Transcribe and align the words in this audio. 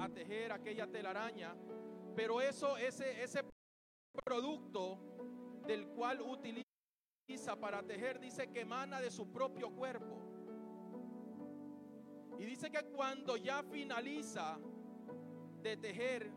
a 0.00 0.08
tejer 0.08 0.52
aquella 0.52 0.86
telaraña, 0.86 1.54
pero 2.16 2.40
eso, 2.40 2.76
ese, 2.76 3.22
ese 3.22 3.44
producto 4.24 4.98
del 5.66 5.86
cual 5.88 6.20
utiliza 6.20 6.64
para 7.60 7.82
tejer, 7.82 8.18
dice 8.18 8.48
que 8.48 8.62
emana 8.62 9.00
de 9.00 9.10
su 9.10 9.30
propio 9.30 9.70
cuerpo. 9.70 10.18
Y 12.38 12.44
dice 12.44 12.70
que 12.70 12.82
cuando 12.84 13.36
ya 13.36 13.62
finaliza 13.62 14.58
de 15.62 15.76
tejer, 15.76 16.30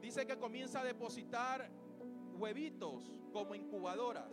dice 0.00 0.26
que 0.26 0.38
comienza 0.38 0.80
a 0.80 0.84
depositar 0.84 1.70
huevitos 2.38 3.12
como 3.32 3.54
incubadoras. 3.54 4.30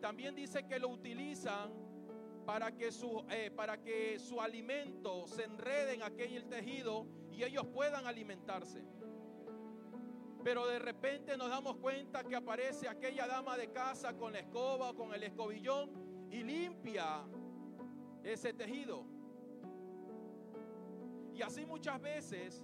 También 0.00 0.34
dice 0.34 0.66
que 0.66 0.78
lo 0.78 0.88
utilizan 0.88 1.83
para 2.44 2.72
que 2.72 2.92
su, 2.92 3.24
eh, 3.30 3.50
para 3.54 3.80
que 3.80 4.18
su 4.18 4.40
alimento 4.40 5.26
se 5.26 5.44
enrede 5.44 5.94
en 5.94 6.02
aquel 6.02 6.46
tejido 6.46 7.06
y 7.30 7.42
ellos 7.42 7.66
puedan 7.72 8.06
alimentarse. 8.06 8.84
Pero 10.42 10.66
de 10.66 10.78
repente 10.78 11.36
nos 11.38 11.48
damos 11.48 11.76
cuenta 11.76 12.22
que 12.22 12.36
aparece 12.36 12.86
aquella 12.88 13.26
dama 13.26 13.56
de 13.56 13.72
casa 13.72 14.14
con 14.14 14.32
la 14.32 14.40
escoba 14.40 14.90
o 14.90 14.94
con 14.94 15.14
el 15.14 15.22
escobillón 15.22 16.28
y 16.30 16.42
limpia 16.42 17.24
ese 18.22 18.52
tejido. 18.52 19.06
Y 21.32 21.40
así 21.40 21.64
muchas 21.64 22.00
veces 22.00 22.62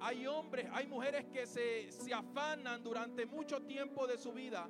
hay 0.00 0.26
hombres, 0.26 0.66
hay 0.72 0.86
mujeres 0.86 1.24
que 1.32 1.46
se, 1.46 1.90
se 1.90 2.12
afanan 2.12 2.82
durante 2.82 3.26
mucho 3.26 3.62
tiempo 3.62 4.06
de 4.06 4.18
su 4.18 4.32
vida 4.32 4.68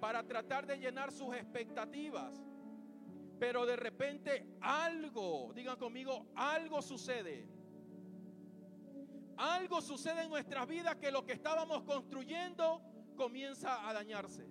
para 0.00 0.22
tratar 0.22 0.66
de 0.66 0.78
llenar 0.78 1.12
sus 1.12 1.34
expectativas. 1.36 2.42
Pero 3.38 3.66
de 3.66 3.76
repente 3.76 4.56
algo, 4.60 5.52
digan 5.54 5.76
conmigo, 5.76 6.26
algo 6.34 6.80
sucede. 6.80 7.48
Algo 9.36 9.82
sucede 9.82 10.22
en 10.22 10.30
nuestras 10.30 10.66
vidas 10.66 10.96
que 10.96 11.10
lo 11.10 11.24
que 11.26 11.34
estábamos 11.34 11.82
construyendo 11.82 12.80
comienza 13.16 13.86
a 13.88 13.92
dañarse. 13.92 14.46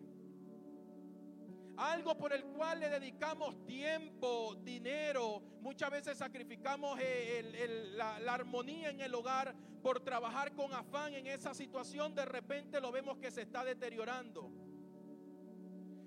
Algo 1.77 2.15
por 2.15 2.31
el 2.31 2.45
cual 2.45 2.79
le 2.79 2.89
dedicamos 2.89 3.65
tiempo, 3.65 4.55
dinero, 4.63 5.41
muchas 5.59 5.89
veces 5.89 6.17
sacrificamos 6.17 6.97
eh, 7.01 7.93
la, 7.95 8.19
la 8.19 8.33
armonía 8.33 8.91
en 8.91 9.01
el 9.01 9.13
hogar 9.13 9.53
por 9.81 9.99
trabajar 9.99 10.53
con 10.53 10.73
afán 10.73 11.13
en 11.13 11.27
esa 11.27 11.53
situación, 11.53 12.15
de 12.15 12.25
repente 12.25 12.79
lo 12.79 12.91
vemos 12.91 13.17
que 13.17 13.29
se 13.29 13.41
está 13.41 13.63
deteriorando. 13.63 14.51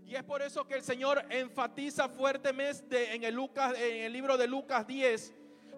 Y 0.09 0.17
es 0.17 0.25
por 0.25 0.41
eso 0.41 0.67
que 0.67 0.75
el 0.75 0.83
Señor 0.83 1.23
enfatiza 1.29 2.09
fuertemente 2.09 3.15
en 3.15 3.25
el, 3.25 3.35
Lucas, 3.35 3.75
en 3.79 4.05
el 4.05 4.13
libro 4.13 4.39
de 4.39 4.47
Lucas 4.47 4.87
10, 4.87 5.35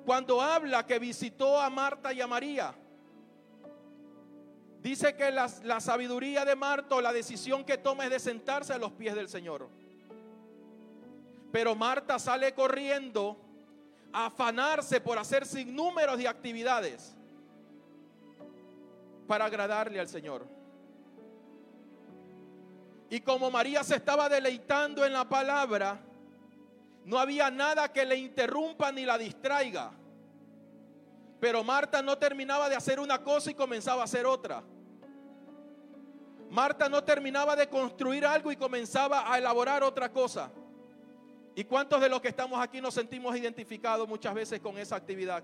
cuando 0.07 0.41
habla 0.41 0.87
que 0.87 1.01
visitó 1.01 1.61
a 1.61 1.69
Marta 1.69 2.13
y 2.13 2.21
a 2.21 2.29
María. 2.29 2.73
Dice 4.81 5.17
que 5.17 5.33
la, 5.33 5.81
sabiduría 5.81 6.45
de 6.45 6.55
Marta, 6.55 7.01
la 7.01 7.13
decisión 7.13 7.65
que 7.65 7.77
toma 7.77 8.05
es 8.05 8.11
de 8.11 8.21
sentarse 8.21 8.73
a 8.73 8.79
los 8.79 8.93
pies 8.93 9.17
del 9.17 9.29
Señor. 9.29 9.69
Pero 11.51 11.75
Marta 11.75 12.21
sale 12.21 12.55
corriendo 12.55 13.37
a 14.13 14.27
afanarse 14.27 15.01
por 15.01 15.19
hacer 15.19 15.45
sin 15.45 15.75
números 15.75 16.19
de 16.19 16.29
actividades 16.29 17.17
para 19.27 19.47
agradarle 19.47 19.99
al 19.99 20.09
Señor. 20.09 20.60
Y 23.11 23.21
como 23.21 23.51
María 23.51 23.83
se 23.83 23.97
estaba 23.97 24.29
deleitando 24.29 25.05
en 25.05 25.13
la 25.13 25.29
palabra, 25.29 26.01
no 27.05 27.19
había 27.19 27.51
nada 27.51 27.93
que 27.93 28.07
le 28.07 28.15
interrumpa 28.17 28.93
ni 28.93 29.05
la 29.05 29.19
distraiga. 29.19 29.91
Pero 31.41 31.65
Marta 31.65 32.03
no 32.03 32.17
terminaba 32.17 32.69
de 32.69 32.77
hacer 32.77 33.01
una 33.01 33.23
cosa 33.23 33.51
y 33.51 33.55
comenzaba 33.55 34.03
a 34.03 34.05
hacer 34.05 34.27
otra. 34.27 34.63
Marta 36.51 36.89
no 36.89 37.03
terminaba 37.03 37.57
de 37.57 37.69
construir 37.69 38.25
algo 38.25 38.53
y 38.53 38.57
comenzaba 38.57 39.33
a 39.33 39.39
elaborar 39.39 39.83
otra 39.83 40.13
cosa. 40.13 40.53
¿Y 41.57 41.65
cuántos 41.65 42.01
de 42.01 42.09
los 42.09 42.21
que 42.21 42.29
estamos 42.29 42.61
aquí 42.61 42.81
nos 42.81 42.95
sentimos 42.95 43.37
identificados 43.37 44.07
muchas 44.09 44.35
veces 44.35 44.61
con 44.61 44.79
esa 44.79 44.95
actividad? 44.95 45.43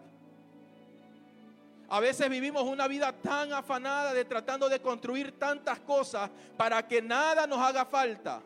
A 1.88 2.00
veces 2.00 2.28
vivimos 2.28 2.64
una 2.64 2.88
vida 2.88 3.12
tan 3.12 3.52
afanada 3.52 4.12
de 4.12 4.24
tratando 4.24 4.68
de 4.68 4.80
construir 4.80 5.38
tantas 5.38 5.78
cosas 5.80 6.30
para 6.56 6.86
que 6.86 7.00
nada 7.00 7.46
nos 7.46 7.58
haga 7.58 7.84
falta. 7.84 8.42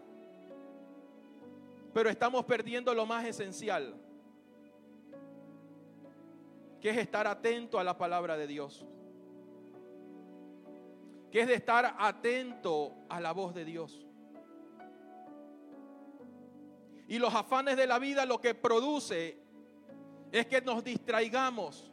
Pero 1.94 2.10
estamos 2.10 2.44
perdiendo 2.44 2.94
lo 2.94 3.06
más 3.06 3.24
esencial, 3.24 3.94
que 6.80 6.90
es 6.90 6.98
estar 6.98 7.26
atento 7.26 7.78
a 7.78 7.84
la 7.84 7.96
palabra 7.96 8.36
de 8.36 8.46
Dios. 8.46 8.86
Que 11.32 11.40
es 11.40 11.48
de 11.48 11.54
estar 11.54 11.96
atento 11.98 12.92
a 13.08 13.20
la 13.20 13.32
voz 13.32 13.54
de 13.54 13.64
Dios. 13.64 14.06
Y 17.08 17.18
los 17.18 17.34
afanes 17.34 17.76
de 17.76 17.86
la 17.86 17.98
vida 17.98 18.26
lo 18.26 18.40
que 18.40 18.54
produce 18.54 19.36
es 20.30 20.46
que 20.46 20.60
nos 20.60 20.84
distraigamos 20.84 21.90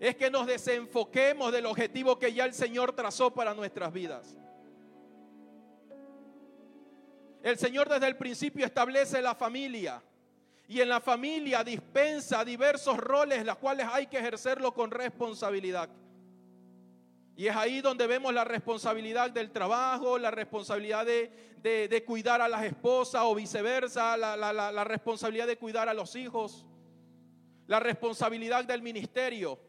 es 0.00 0.16
que 0.16 0.30
nos 0.30 0.46
desenfoquemos 0.46 1.52
del 1.52 1.66
objetivo 1.66 2.18
que 2.18 2.32
ya 2.32 2.44
el 2.44 2.54
Señor 2.54 2.94
trazó 2.94 3.32
para 3.32 3.54
nuestras 3.54 3.92
vidas. 3.92 4.36
El 7.42 7.58
Señor 7.58 7.88
desde 7.88 8.06
el 8.06 8.16
principio 8.16 8.66
establece 8.66 9.22
la 9.22 9.34
familia 9.34 10.02
y 10.68 10.80
en 10.80 10.88
la 10.88 11.00
familia 11.00 11.64
dispensa 11.64 12.44
diversos 12.44 12.98
roles, 12.98 13.44
los 13.44 13.56
cuales 13.56 13.86
hay 13.90 14.06
que 14.06 14.18
ejercerlo 14.18 14.72
con 14.74 14.90
responsabilidad. 14.90 15.88
Y 17.36 17.46
es 17.46 17.56
ahí 17.56 17.80
donde 17.80 18.06
vemos 18.06 18.34
la 18.34 18.44
responsabilidad 18.44 19.30
del 19.30 19.50
trabajo, 19.50 20.18
la 20.18 20.30
responsabilidad 20.30 21.06
de, 21.06 22.04
cuidar 22.04 22.40
a 22.40 22.48
las 22.48 22.64
esposas 22.64 23.22
o 23.24 23.34
viceversa, 23.34 24.16
la 24.16 24.84
responsabilidad 24.84 25.46
de 25.46 25.56
cuidar 25.56 25.88
a 25.88 25.94
los 25.94 26.16
hijos, 26.16 26.66
la 27.66 27.80
responsabilidad 27.80 28.64
del 28.64 28.82
ministerio. 28.82 29.67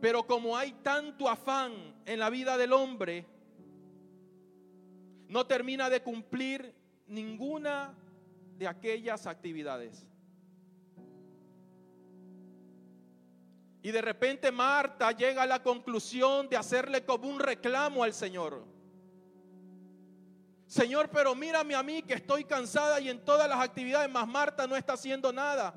Pero 0.00 0.26
como 0.26 0.56
hay 0.56 0.72
tanto 0.82 1.28
afán 1.28 1.72
en 2.06 2.18
la 2.18 2.30
vida 2.30 2.56
del 2.56 2.72
hombre, 2.72 3.26
no 5.28 5.46
termina 5.46 5.90
de 5.90 6.02
cumplir 6.02 6.74
ninguna 7.06 7.94
de 8.56 8.68
aquellas 8.68 9.26
actividades. 9.26 10.06
Y 13.82 13.90
de 13.90 14.02
repente 14.02 14.50
Marta 14.50 15.12
llega 15.12 15.42
a 15.42 15.46
la 15.46 15.62
conclusión 15.62 16.48
de 16.48 16.56
hacerle 16.56 17.04
como 17.04 17.28
un 17.28 17.40
reclamo 17.40 18.02
al 18.02 18.12
Señor. 18.12 18.64
Señor, 20.66 21.08
pero 21.10 21.34
mírame 21.34 21.74
a 21.74 21.82
mí 21.82 22.02
que 22.02 22.14
estoy 22.14 22.44
cansada 22.44 23.00
y 23.00 23.08
en 23.08 23.24
todas 23.24 23.48
las 23.48 23.58
actividades, 23.60 24.10
más 24.10 24.28
Marta 24.28 24.66
no 24.66 24.76
está 24.76 24.92
haciendo 24.94 25.32
nada. 25.32 25.74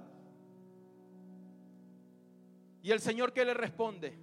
Y 2.84 2.92
el 2.92 3.00
Señor 3.00 3.31
que 3.31 3.46
le 3.46 3.53
responde, 3.53 4.18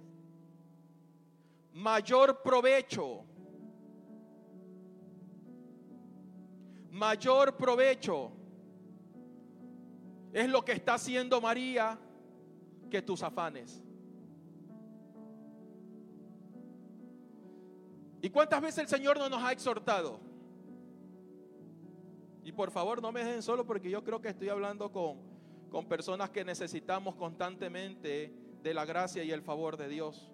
mayor 1.73 2.41
provecho, 2.41 3.23
mayor 6.91 7.55
provecho 7.55 8.31
es 10.33 10.49
lo 10.49 10.63
que 10.63 10.73
está 10.73 10.95
haciendo 10.95 11.39
María 11.39 11.97
que 12.89 13.01
tus 13.01 13.23
afanes. 13.23 13.81
¿Y 18.21 18.29
cuántas 18.29 18.61
veces 18.61 18.79
el 18.79 18.87
Señor 18.89 19.17
no 19.17 19.29
nos 19.29 19.41
ha 19.41 19.53
exhortado? 19.53 20.19
Y 22.43 22.51
por 22.51 22.71
favor 22.71 23.01
no 23.01 23.11
me 23.11 23.23
dejen 23.23 23.41
solo 23.41 23.65
porque 23.65 23.89
yo 23.89 24.03
creo 24.03 24.21
que 24.21 24.27
estoy 24.27 24.49
hablando 24.49 24.91
con, 24.91 25.17
con 25.69 25.85
personas 25.85 26.29
que 26.29 26.43
necesitamos 26.43 27.15
constantemente 27.15 28.33
de 28.61 28.73
la 28.73 28.85
gracia 28.85 29.23
y 29.23 29.31
el 29.31 29.41
favor 29.41 29.77
de 29.77 29.87
Dios. 29.87 30.29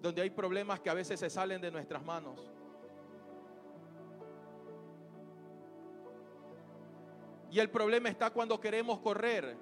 Donde 0.00 0.22
hay 0.22 0.30
problemas 0.30 0.80
que 0.80 0.90
a 0.90 0.94
veces 0.94 1.18
se 1.18 1.28
salen 1.28 1.60
de 1.60 1.70
nuestras 1.70 2.04
manos. 2.04 2.52
Y 7.50 7.58
el 7.58 7.70
problema 7.70 8.08
está 8.08 8.30
cuando 8.30 8.60
queremos 8.60 9.00
correr 9.00 9.56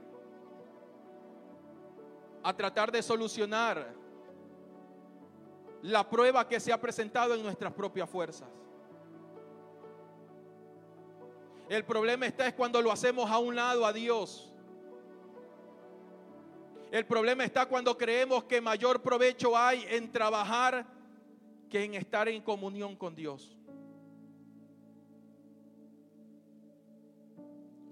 a 2.43 2.55
tratar 2.55 2.93
de 2.93 3.03
solucionar 3.03 3.95
la 5.83 6.09
prueba 6.09 6.47
que 6.49 6.59
se 6.59 6.73
ha 6.73 6.81
presentado 6.81 7.35
en 7.35 7.43
nuestras 7.43 7.73
propias 7.73 8.11
fuerzas. 8.11 8.49
El 11.69 11.85
problema 11.85 12.27
está 12.27 12.47
es 12.47 12.55
cuando 12.55 12.81
lo 12.83 12.93
hacemos 12.93 13.31
a 13.31 13.39
un 13.39 13.57
lado 13.57 13.87
a 13.87 13.93
Dios 13.93 14.56
el 16.91 17.07
problema 17.07 17.45
está 17.45 17.67
cuando 17.67 17.97
creemos 17.97 18.45
que 18.45 18.61
mayor 18.61 19.03
provecho 19.03 19.57
hay 19.57 19.85
en 19.89 20.11
trabajar 20.11 20.87
que 21.69 21.85
en 21.85 21.95
estar 21.95 22.29
en 22.29 22.41
comunión 22.43 22.97
con 22.97 23.15
Dios. 23.15 23.57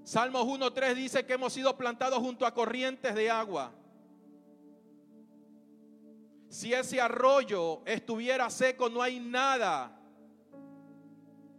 Salmos 0.04 0.44
1.3 0.44 0.94
dice 0.94 1.24
que 1.24 1.32
hemos 1.32 1.52
sido 1.52 1.76
plantados 1.76 2.18
junto 2.18 2.46
a 2.46 2.52
corrientes 2.52 3.14
de 3.14 3.30
agua. 3.30 3.72
Si 6.48 6.72
ese 6.72 7.00
arroyo 7.00 7.82
estuviera 7.86 8.48
seco, 8.50 8.88
no 8.88 9.02
hay 9.02 9.18
nada 9.18 9.98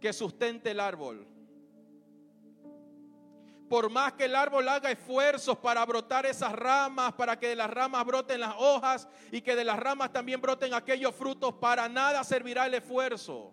que 0.00 0.12
sustente 0.12 0.70
el 0.70 0.80
árbol. 0.80 1.26
Por 3.68 3.90
más 3.90 4.12
que 4.12 4.26
el 4.26 4.36
árbol 4.36 4.68
haga 4.68 4.90
esfuerzos 4.90 5.58
para 5.58 5.84
brotar 5.84 6.24
esas 6.24 6.52
ramas, 6.52 7.12
para 7.14 7.38
que 7.38 7.48
de 7.48 7.56
las 7.56 7.68
ramas 7.68 8.04
broten 8.04 8.40
las 8.40 8.54
hojas 8.58 9.08
y 9.32 9.40
que 9.40 9.56
de 9.56 9.64
las 9.64 9.78
ramas 9.78 10.12
también 10.12 10.40
broten 10.40 10.72
aquellos 10.72 11.14
frutos, 11.14 11.54
para 11.54 11.88
nada 11.88 12.22
servirá 12.22 12.66
el 12.66 12.74
esfuerzo. 12.74 13.52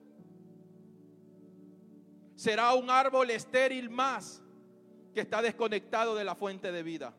Será 2.35 2.73
un 2.73 2.89
árbol 2.89 3.31
estéril 3.31 3.89
más 3.89 4.41
que 5.13 5.21
está 5.21 5.41
desconectado 5.41 6.15
de 6.15 6.23
la 6.23 6.35
fuente 6.35 6.71
de 6.71 6.83
vida. 6.83 7.13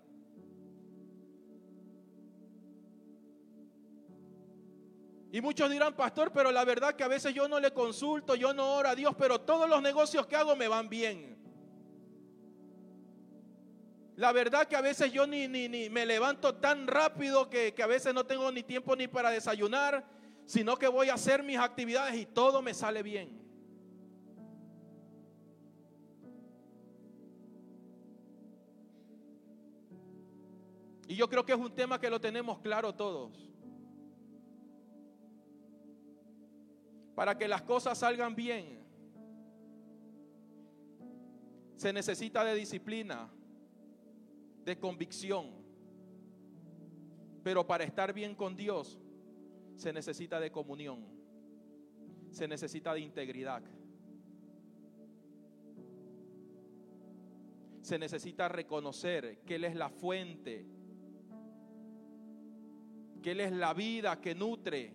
Y 5.32 5.41
muchos 5.41 5.69
dirán, 5.69 5.96
pastor, 5.96 6.31
pero 6.32 6.52
la 6.52 6.64
verdad 6.64 6.94
que 6.94 7.02
a 7.02 7.08
veces 7.08 7.35
yo 7.35 7.49
no 7.49 7.58
le 7.58 7.73
consulto, 7.73 8.37
yo 8.37 8.55
no 8.55 8.76
oro 8.76 8.91
a 8.91 8.94
Dios, 8.94 9.17
pero 9.19 9.41
todos 9.41 9.69
los 9.69 9.82
negocios 9.82 10.29
que 10.29 10.37
hago 10.37 10.55
me 10.55 10.69
van 10.69 10.88
bien. 10.88 11.44
La 14.16 14.32
verdad 14.32 14.69
que 14.69 14.76
a 14.76 14.81
veces 14.81 15.12
yo 15.12 15.26
ni, 15.26 15.49
ni, 15.49 15.69
ni 15.69 15.90
me 15.90 16.06
levanto 16.06 16.55
tan 16.55 16.87
rápido 16.87 17.50
que, 17.50 17.75
que 17.75 17.82
a 17.82 17.87
veces 17.87 18.14
no 18.14 18.25
tengo 18.25 18.50
ni 18.52 18.62
tiempo 18.62 18.94
ni 18.94 19.08
para 19.08 19.31
desayunar, 19.31 20.05
sino 20.46 20.76
que 20.76 20.87
voy 20.87 21.08
a 21.08 21.14
hacer 21.14 21.43
mis 21.43 21.58
actividades 21.58 22.14
y 22.14 22.26
todo 22.26 22.62
me 22.62 22.75
sale 22.75 23.02
bien. 23.02 23.44
Y 31.08 31.17
yo 31.17 31.28
creo 31.28 31.44
que 31.44 31.52
es 31.52 31.58
un 31.58 31.75
tema 31.75 32.00
que 32.00 32.08
lo 32.08 32.20
tenemos 32.20 32.58
claro 32.60 32.94
todos. 32.94 33.50
Para 37.14 37.37
que 37.37 37.46
las 37.46 37.62
cosas 37.62 37.99
salgan 37.99 38.34
bien, 38.34 38.84
se 41.76 41.93
necesita 41.93 42.43
de 42.44 42.55
disciplina, 42.55 43.31
de 44.64 44.78
convicción. 44.78 45.50
Pero 47.43 47.66
para 47.66 47.84
estar 47.84 48.12
bien 48.12 48.34
con 48.34 48.56
Dios, 48.56 48.99
se 49.76 49.93
necesita 49.93 50.40
de 50.40 50.50
comunión, 50.50 51.05
se 52.31 52.49
necesita 52.49 52.94
de 52.94 53.00
integridad. 53.00 53.62
Se 57.82 57.99
necesita 57.99 58.49
reconocer 58.49 59.40
que 59.40 59.56
Él 59.56 59.64
es 59.64 59.75
la 59.75 59.90
fuente 59.90 60.67
que 63.25 63.31
Él 63.31 63.40
es 63.40 63.52
la 63.52 63.72
vida 63.72 64.20
que 64.20 64.34
nutre, 64.34 64.93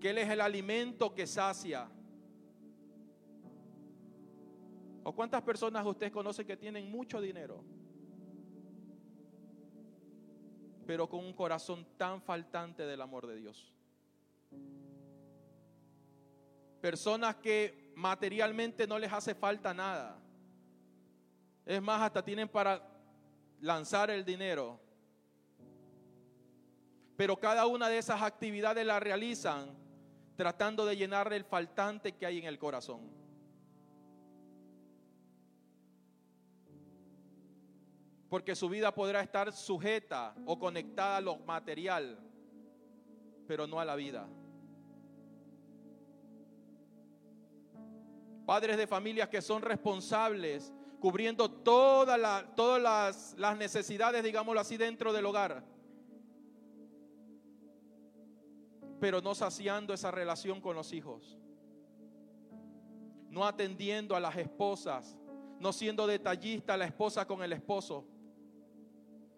que 0.00 0.10
Él 0.10 0.18
es 0.18 0.30
el 0.30 0.40
alimento 0.40 1.12
que 1.12 1.26
sacia. 1.26 1.90
¿O 5.04 5.12
cuántas 5.14 5.42
personas 5.42 5.86
usted 5.86 6.10
conoce 6.10 6.44
que 6.44 6.56
tienen 6.56 6.90
mucho 6.90 7.20
dinero, 7.20 7.62
pero 10.86 11.08
con 11.08 11.24
un 11.24 11.32
corazón 11.32 11.86
tan 11.96 12.20
faltante 12.20 12.84
del 12.84 13.00
amor 13.00 13.28
de 13.28 13.36
Dios? 13.36 13.72
Personas 16.80 17.36
que 17.36 17.92
materialmente 17.94 18.86
no 18.86 18.98
les 18.98 19.12
hace 19.12 19.34
falta 19.34 19.72
nada. 19.72 20.18
Es 21.64 21.80
más, 21.80 22.02
hasta 22.02 22.24
tienen 22.24 22.48
para 22.48 22.82
lanzar 23.60 24.10
el 24.10 24.24
dinero 24.24 24.84
pero 27.16 27.38
cada 27.38 27.66
una 27.66 27.88
de 27.88 27.98
esas 27.98 28.22
actividades 28.22 28.84
la 28.84 28.98
realizan 28.98 29.70
tratando 30.36 30.84
de 30.84 30.96
llenar 30.96 31.32
el 31.32 31.44
faltante 31.44 32.12
que 32.12 32.26
hay 32.26 32.38
en 32.38 32.44
el 32.44 32.58
corazón. 32.58 33.13
Porque 38.34 38.56
su 38.56 38.68
vida 38.68 38.92
podrá 38.92 39.20
estar 39.20 39.52
sujeta 39.52 40.34
o 40.44 40.58
conectada 40.58 41.18
a 41.18 41.20
lo 41.20 41.36
material, 41.36 42.18
pero 43.46 43.68
no 43.68 43.78
a 43.78 43.84
la 43.84 43.94
vida. 43.94 44.26
Padres 48.44 48.76
de 48.76 48.88
familias 48.88 49.28
que 49.28 49.40
son 49.40 49.62
responsables 49.62 50.74
cubriendo 50.98 51.48
todas 51.48 52.18
las, 52.18 53.34
las 53.38 53.56
necesidades, 53.56 54.24
digámoslo 54.24 54.60
así, 54.60 54.76
dentro 54.76 55.12
del 55.12 55.26
hogar 55.26 55.64
pero 58.98 59.20
no 59.20 59.36
saciando 59.36 59.94
esa 59.94 60.10
relación 60.10 60.60
con 60.60 60.74
los 60.74 60.92
hijos. 60.92 61.38
No 63.30 63.46
atendiendo 63.46 64.16
a 64.16 64.20
las 64.20 64.36
esposas, 64.36 65.16
no 65.60 65.72
siendo 65.72 66.04
detallista 66.08 66.76
la 66.76 66.86
esposa 66.86 67.26
con 67.26 67.40
el 67.44 67.52
esposo, 67.52 68.08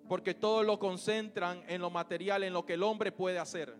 porque 0.09 0.35
todo 0.35 0.63
lo 0.63 0.79
concentran 0.79 1.63
en 1.69 1.81
lo 1.81 1.91
material, 1.91 2.45
en 2.45 2.53
lo 2.53 2.65
que 2.65 2.75
el 2.75 2.83
hombre 2.83 3.13
puede 3.13 3.39
hacer, 3.39 3.75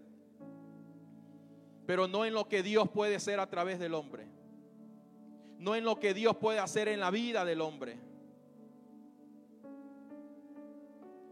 pero 1.87 2.09
no 2.09 2.25
en 2.25 2.35
lo 2.35 2.49
que 2.49 2.63
Dios 2.63 2.89
puede 2.91 3.17
hacer 3.17 3.39
a 3.39 3.49
través 3.49 3.79
del 3.79 3.95
hombre, 3.95 4.27
no 5.59 5.75
en 5.75 5.85
lo 5.85 6.01
que 6.01 6.15
Dios 6.15 6.37
puede 6.37 6.59
hacer 6.59 6.89
en 6.89 7.01
la 7.01 7.11
vida 7.11 7.45
del 7.45 7.61
hombre. 7.61 7.99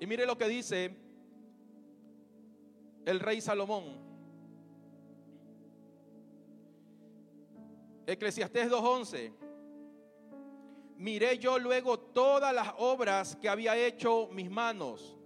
Y 0.01 0.07
mire 0.07 0.27
lo 0.27 0.37
que 0.37 0.49
dice 0.49 0.95
el 3.05 3.21
rey 3.21 3.41
Salomón. 3.41 4.05
Eclesiastés 8.07 8.71
2.11. 8.71 9.44
Miré 11.05 11.39
yo 11.39 11.59
luego 11.59 11.99
todas 11.99 12.55
las 12.55 12.73
obras 12.79 13.37
que 13.37 13.47
había 13.47 13.77
hecho 13.77 14.31
mis 14.33 14.51
manos 14.51 15.19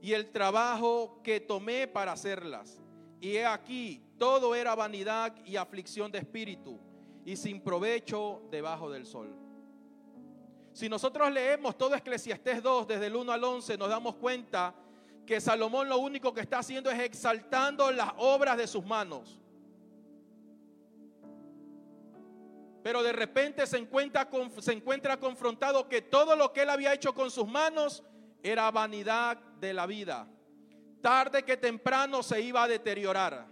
y 0.00 0.12
el 0.12 0.30
trabajo 0.30 1.20
que 1.24 1.40
tomé 1.40 1.88
para 1.88 2.12
hacerlas. 2.12 2.80
Y 3.20 3.30
he 3.30 3.44
aquí, 3.44 4.00
todo 4.16 4.54
era 4.54 4.76
vanidad 4.76 5.34
y 5.44 5.56
aflicción 5.56 6.12
de 6.12 6.18
espíritu 6.18 6.78
y 7.24 7.34
sin 7.34 7.60
provecho 7.60 8.42
debajo 8.48 8.92
del 8.92 9.06
sol. 9.06 9.34
Si 10.72 10.88
nosotros 10.88 11.32
leemos 11.32 11.76
todo 11.76 11.96
Eclesiastés 11.96 12.62
2 12.62 12.86
desde 12.86 13.06
el 13.06 13.16
1 13.16 13.32
al 13.32 13.42
11, 13.42 13.76
nos 13.76 13.88
damos 13.88 14.14
cuenta 14.14 14.72
que 15.26 15.40
Salomón 15.40 15.88
lo 15.88 15.98
único 15.98 16.32
que 16.32 16.42
está 16.42 16.60
haciendo 16.60 16.92
es 16.92 17.00
exaltando 17.00 17.90
las 17.90 18.12
obras 18.18 18.56
de 18.56 18.68
sus 18.68 18.86
manos. 18.86 19.40
Pero 22.88 23.02
de 23.02 23.12
repente 23.12 23.66
se 23.66 23.76
encuentra, 23.76 24.26
se 24.60 24.72
encuentra 24.72 25.20
confrontado 25.20 25.86
que 25.90 26.00
todo 26.00 26.34
lo 26.34 26.54
que 26.54 26.62
él 26.62 26.70
había 26.70 26.94
hecho 26.94 27.12
con 27.12 27.30
sus 27.30 27.46
manos 27.46 28.02
era 28.42 28.70
vanidad 28.70 29.36
de 29.60 29.74
la 29.74 29.84
vida. 29.84 30.26
Tarde 31.02 31.42
que 31.42 31.58
temprano 31.58 32.22
se 32.22 32.40
iba 32.40 32.62
a 32.62 32.66
deteriorar. 32.66 33.46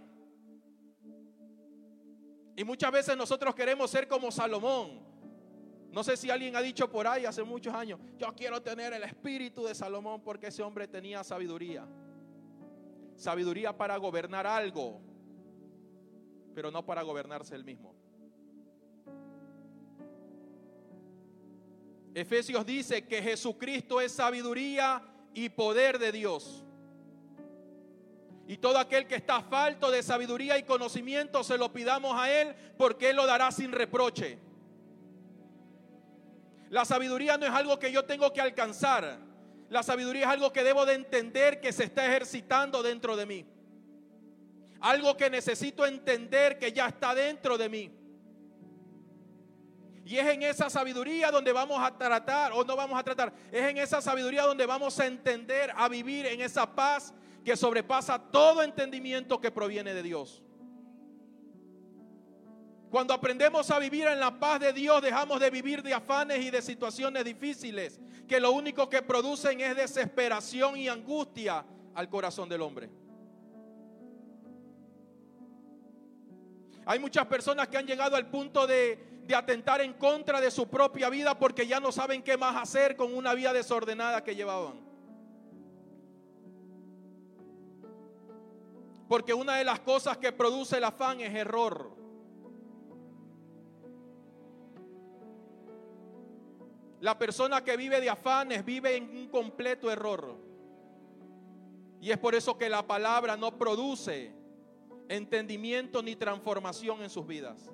Y 2.55 2.63
muchas 2.63 2.91
veces 2.91 3.15
nosotros 3.15 3.53
queremos 3.53 3.91
ser 3.91 4.07
como 4.07 4.31
Salomón. 4.31 5.05
No 5.91 6.03
sé 6.03 6.17
si 6.17 6.31
alguien 6.31 6.55
ha 6.55 6.61
dicho 6.63 6.89
por 6.89 7.05
ahí 7.05 7.27
hace 7.27 7.43
muchos 7.43 7.75
años, 7.75 7.99
yo 8.17 8.33
quiero 8.33 8.63
tener 8.63 8.91
el 8.93 9.03
espíritu 9.03 9.65
de 9.65 9.75
Salomón 9.75 10.23
porque 10.23 10.47
ese 10.47 10.63
hombre 10.63 10.87
tenía 10.87 11.23
sabiduría. 11.23 11.87
Sabiduría 13.15 13.77
para 13.77 13.97
gobernar 13.97 14.47
algo, 14.47 14.99
pero 16.55 16.71
no 16.71 16.83
para 16.83 17.03
gobernarse 17.03 17.53
él 17.53 17.63
mismo. 17.63 18.06
Efesios 22.17 22.65
dice 22.65 23.05
que 23.05 23.21
Jesucristo 23.21 24.01
es 24.01 24.11
sabiduría 24.11 25.03
y 25.35 25.49
poder 25.49 25.99
de 25.99 26.11
Dios. 26.11 26.63
Y 28.47 28.57
todo 28.57 28.79
aquel 28.79 29.05
que 29.05 29.13
está 29.13 29.43
falto 29.43 29.91
de 29.91 30.01
sabiduría 30.01 30.57
y 30.57 30.63
conocimiento 30.63 31.43
se 31.43 31.59
lo 31.59 31.71
pidamos 31.71 32.19
a 32.19 32.31
Él 32.31 32.55
porque 32.75 33.11
Él 33.11 33.17
lo 33.17 33.27
dará 33.27 33.51
sin 33.51 33.71
reproche. 33.71 34.39
La 36.71 36.85
sabiduría 36.85 37.37
no 37.37 37.45
es 37.45 37.51
algo 37.51 37.77
que 37.77 37.91
yo 37.91 38.03
tengo 38.05 38.33
que 38.33 38.41
alcanzar. 38.41 39.19
La 39.69 39.83
sabiduría 39.83 40.23
es 40.23 40.29
algo 40.29 40.51
que 40.51 40.63
debo 40.63 40.87
de 40.87 40.95
entender 40.95 41.61
que 41.61 41.71
se 41.71 41.83
está 41.83 42.07
ejercitando 42.07 42.81
dentro 42.81 43.15
de 43.15 43.27
mí. 43.27 43.45
Algo 44.79 45.15
que 45.15 45.29
necesito 45.29 45.85
entender 45.85 46.57
que 46.57 46.71
ya 46.73 46.87
está 46.87 47.13
dentro 47.13 47.59
de 47.59 47.69
mí. 47.69 47.96
Y 50.07 50.17
es 50.17 50.25
en 50.25 50.41
esa 50.41 50.69
sabiduría 50.69 51.31
donde 51.31 51.51
vamos 51.51 51.77
a 51.83 51.97
tratar, 51.97 52.53
o 52.53 52.63
no 52.63 52.77
vamos 52.77 52.97
a 52.97 53.03
tratar, 53.03 53.33
es 53.51 53.61
en 53.61 53.77
esa 53.77 54.01
sabiduría 54.01 54.43
donde 54.43 54.65
vamos 54.65 54.97
a 55.01 55.05
entender, 55.05 55.73
a 55.75 55.89
vivir 55.89 56.25
en 56.27 56.39
esa 56.39 56.65
paz 56.65 57.13
que 57.43 57.57
sobrepasa 57.57 58.17
todo 58.17 58.63
entendimiento 58.63 59.41
que 59.41 59.51
proviene 59.51 59.93
de 59.93 60.01
Dios. 60.01 60.41
Cuando 62.89 63.13
aprendemos 63.13 63.69
a 63.69 63.79
vivir 63.79 64.07
en 64.07 64.21
la 64.21 64.39
paz 64.39 64.61
de 64.61 64.71
Dios, 64.71 65.01
dejamos 65.01 65.41
de 65.41 65.49
vivir 65.49 65.83
de 65.83 65.93
afanes 65.93 66.39
y 66.39 66.51
de 66.51 66.61
situaciones 66.61 67.25
difíciles, 67.25 67.99
que 68.29 68.39
lo 68.39 68.53
único 68.53 68.87
que 68.87 69.01
producen 69.01 69.59
es 69.59 69.75
desesperación 69.75 70.77
y 70.77 70.87
angustia 70.87 71.65
al 71.93 72.07
corazón 72.07 72.47
del 72.47 72.61
hombre. 72.61 72.89
Hay 76.85 76.97
muchas 76.97 77.25
personas 77.25 77.67
que 77.67 77.75
han 77.75 77.85
llegado 77.85 78.15
al 78.15 78.27
punto 78.27 78.65
de, 78.65 79.16
de, 79.27 79.35
atentar 79.35 79.81
en 79.81 79.93
contra 79.93 80.39
de 80.39 80.49
su 80.49 80.67
propia 80.67 81.09
vida 81.09 81.37
porque 81.37 81.67
ya 81.67 81.79
no 81.79 81.91
saben 81.91 82.23
qué 82.23 82.37
más 82.37 82.55
hacer 82.55 82.95
con 82.95 83.13
una 83.13 83.33
vida 83.33 83.53
desordenada 83.53 84.23
que 84.23 84.35
llevaban. 84.35 84.79
Porque 89.07 89.33
una 89.33 89.55
de 89.55 89.63
las 89.63 89.79
cosas 89.79 90.17
que 90.17 90.31
produce 90.31 90.77
el 90.77 90.83
afán 90.83 91.21
es 91.21 91.33
error. 91.33 91.95
La 96.99 97.17
persona 97.17 97.63
que 97.63 97.77
vive 97.77 98.01
de 98.01 98.09
afanes 98.09 98.65
vive 98.65 98.97
en 98.97 99.09
un 99.15 99.27
completo 99.29 99.91
error. 99.91 100.35
Y 102.01 102.11
es 102.11 102.17
por 102.17 102.35
eso 102.35 102.57
que 102.57 102.69
la 102.69 102.85
palabra 102.85 103.37
no 103.37 103.57
produce 103.57 104.33
entendimiento 105.09 106.01
ni 106.03 106.15
transformación 106.15 107.01
en 107.01 107.09
sus 107.09 107.25
vidas. 107.25 107.71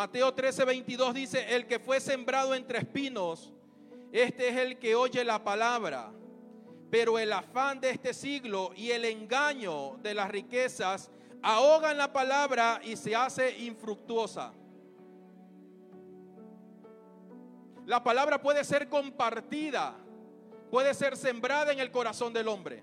Mateo 0.00 0.32
13, 0.32 0.64
22 0.64 1.12
dice, 1.12 1.54
el 1.54 1.66
que 1.66 1.78
fue 1.78 2.00
sembrado 2.00 2.54
entre 2.54 2.78
espinos, 2.78 3.52
este 4.12 4.48
es 4.48 4.56
el 4.56 4.78
que 4.78 4.94
oye 4.94 5.22
la 5.26 5.44
palabra, 5.44 6.10
pero 6.90 7.18
el 7.18 7.30
afán 7.30 7.82
de 7.82 7.90
este 7.90 8.14
siglo 8.14 8.70
y 8.74 8.92
el 8.92 9.04
engaño 9.04 9.98
de 9.98 10.14
las 10.14 10.30
riquezas 10.30 11.10
ahogan 11.42 11.98
la 11.98 12.10
palabra 12.14 12.80
y 12.82 12.96
se 12.96 13.14
hace 13.14 13.58
infructuosa. 13.58 14.54
La 17.84 18.02
palabra 18.02 18.40
puede 18.40 18.64
ser 18.64 18.88
compartida, 18.88 19.94
puede 20.70 20.94
ser 20.94 21.14
sembrada 21.14 21.74
en 21.74 21.78
el 21.78 21.90
corazón 21.90 22.32
del 22.32 22.48
hombre. 22.48 22.82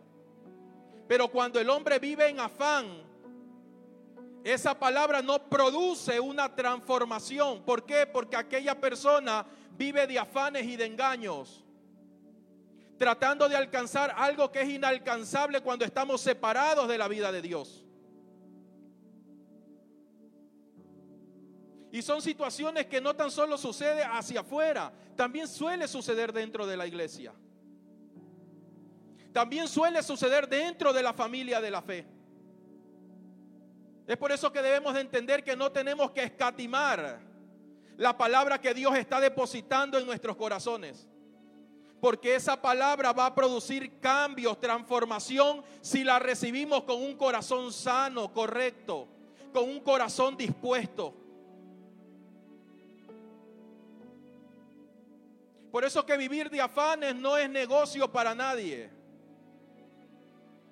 Pero 1.07 1.29
cuando 1.29 1.59
el 1.59 1.71
hombre 1.71 1.97
vive 1.97 2.29
en 2.29 2.39
afán, 2.39 3.06
esa 4.53 4.79
palabra 4.79 5.21
no 5.21 5.49
produce 5.49 6.19
una 6.21 6.55
transformación. 6.55 7.63
¿Por 7.63 7.85
qué? 7.85 8.07
Porque 8.07 8.37
aquella 8.37 8.79
persona 8.79 9.45
vive 9.77 10.07
de 10.07 10.17
afanes 10.17 10.63
y 10.65 10.77
de 10.77 10.85
engaños. 10.85 11.65
Tratando 12.97 13.49
de 13.49 13.57
alcanzar 13.57 14.13
algo 14.15 14.49
que 14.51 14.61
es 14.61 14.69
inalcanzable 14.69 15.59
cuando 15.59 15.83
estamos 15.83 16.21
separados 16.21 16.87
de 16.87 16.97
la 16.97 17.09
vida 17.09 17.29
de 17.31 17.41
Dios. 17.41 17.83
Y 21.91 22.01
son 22.01 22.21
situaciones 22.21 22.85
que 22.85 23.01
no 23.01 23.15
tan 23.15 23.31
solo 23.31 23.57
sucede 23.57 24.03
hacia 24.03 24.39
afuera, 24.39 24.93
también 25.17 25.49
suele 25.49 25.89
suceder 25.89 26.31
dentro 26.31 26.65
de 26.65 26.77
la 26.77 26.87
iglesia. 26.87 27.33
También 29.33 29.67
suele 29.67 30.01
suceder 30.03 30.47
dentro 30.47 30.93
de 30.93 31.03
la 31.03 31.11
familia 31.11 31.59
de 31.59 31.69
la 31.69 31.81
fe. 31.81 32.16
Es 34.07 34.15
por 34.15 34.31
eso 34.31 34.53
que 34.53 34.61
debemos 34.61 34.93
de 34.93 35.01
entender 35.01 35.43
que 35.43 35.57
no 35.57 35.69
tenemos 35.69 36.11
que 36.11 36.23
escatimar 36.23 37.19
la 37.97 38.17
palabra 38.17 38.61
que 38.61 38.73
Dios 38.73 38.95
está 38.95 39.19
depositando 39.19 39.97
en 39.97 40.05
nuestros 40.05 40.37
corazones. 40.37 41.09
Porque 41.99 42.35
esa 42.35 42.61
palabra 42.61 43.11
va 43.11 43.25
a 43.25 43.35
producir 43.35 43.99
cambios, 43.99 44.61
transformación, 44.61 45.61
si 45.81 46.05
la 46.05 46.19
recibimos 46.19 46.83
con 46.83 47.01
un 47.01 47.17
corazón 47.17 47.73
sano, 47.73 48.31
correcto, 48.31 49.09
con 49.51 49.65
un 49.65 49.81
corazón 49.81 50.37
dispuesto. 50.37 51.13
Por 55.69 55.83
eso 55.83 56.05
que 56.05 56.15
vivir 56.15 56.49
de 56.49 56.61
afanes 56.61 57.13
no 57.13 57.35
es 57.35 57.49
negocio 57.49 58.09
para 58.09 58.33
nadie. 58.33 58.89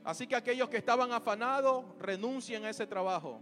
Así 0.05 0.27
que 0.27 0.35
aquellos 0.35 0.69
que 0.69 0.77
estaban 0.77 1.11
afanados 1.11 1.83
renuncien 1.99 2.63
a 2.63 2.69
ese 2.69 2.85
trabajo. 2.87 3.41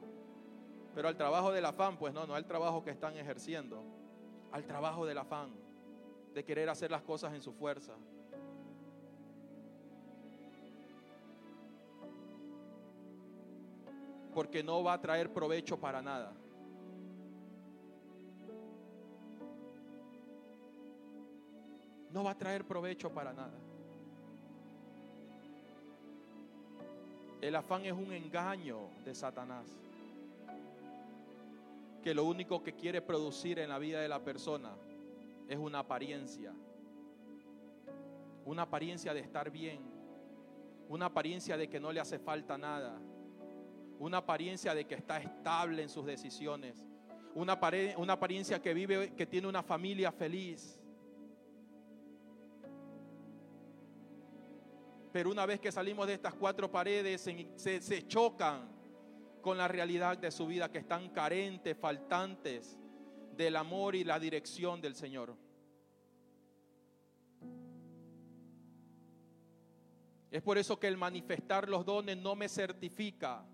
Pero 0.96 1.08
al 1.08 1.17
trabajo 1.17 1.51
del 1.51 1.65
afán, 1.65 1.98
pues 1.98 2.13
no, 2.13 2.25
no 2.25 2.34
al 2.34 2.46
trabajo 2.46 2.84
que 2.84 2.89
están 2.89 3.17
ejerciendo. 3.17 3.84
Al 4.51 4.63
trabajo 4.65 5.05
del 5.05 5.17
afán, 5.17 5.50
de 6.34 6.43
querer 6.43 6.70
hacer 6.70 6.89
las 6.89 7.01
cosas 7.01 7.34
en 7.34 7.41
su 7.41 7.51
fuerza. 7.51 7.93
Porque 14.34 14.63
no 14.63 14.84
va 14.84 14.93
a 14.93 15.01
traer 15.01 15.32
provecho 15.32 15.79
para 15.79 16.01
nada. 16.01 16.34
no 22.13 22.24
va 22.24 22.32
a 22.32 22.38
traer 22.38 22.63
provecho 22.63 23.12
para 23.12 23.34
nada. 23.34 23.60
El 27.43 27.57
afán 27.57 27.85
es 27.85 27.91
un 27.91 28.13
engaño 28.13 28.88
de 29.03 29.13
Satanás, 29.13 29.65
que 32.01 32.13
lo 32.13 32.23
único 32.23 32.63
que 32.63 32.71
quiere 32.71 33.01
producir 33.01 33.59
en 33.59 33.67
la 33.67 33.79
vida 33.79 34.00
de 34.00 34.07
la 34.07 34.23
persona 34.23 34.71
es 35.50 35.57
una 35.57 35.79
apariencia, 35.79 36.53
una 38.45 38.62
apariencia 38.62 39.13
de 39.13 39.19
estar 39.19 39.51
bien, 39.51 39.81
una 40.88 41.07
apariencia 41.07 41.57
de 41.57 41.67
que 41.67 41.81
no 41.81 41.91
le 41.91 42.00
hace 42.00 42.17
falta 42.17 42.57
nada, 42.57 42.97
una 44.00 44.19
apariencia 44.19 44.73
de 44.73 44.85
que 44.85 44.95
está 44.95 45.17
estable 45.17 45.83
en 45.83 45.89
sus 45.89 46.05
decisiones, 46.05 46.85
una, 47.35 47.59
apariencia 48.13 48.62
que 48.62 48.73
vive, 48.73 49.15
que 49.15 49.25
tiene 49.25 49.50
una 49.50 49.63
familia 49.63 50.13
feliz 50.13 50.79
Pero 55.13 55.29
una 55.29 55.46
vez 55.46 55.60
que 55.60 55.72
salimos 55.72 56.08
de 56.08 56.15
estas 56.15 56.34
cuatro 56.34 56.72
paredes, 56.72 57.22
se, 57.55 58.08
chocan 58.08 58.67
con 59.43 59.60
la 59.60 59.67
realidad 59.67 60.17
de 60.17 60.32
su 60.32 60.48
vida, 60.48 60.72
que 60.72 60.79
están 60.79 61.10
carentes, 61.10 61.77
faltantes 61.77 62.79
del 63.38 63.55
amor 63.55 63.93
y 63.93 64.03
la 64.03 64.20
dirección 64.20 64.82
del 64.82 64.96
Señor. 64.96 65.38
Es 70.32 70.41
por 70.41 70.58
eso 70.58 70.79
que 70.79 70.88
el 70.88 70.98
manifestar 70.98 71.70
los 71.70 71.86
dones 71.86 72.17
no 72.17 72.36
me 72.36 72.50
certifica 72.50 73.46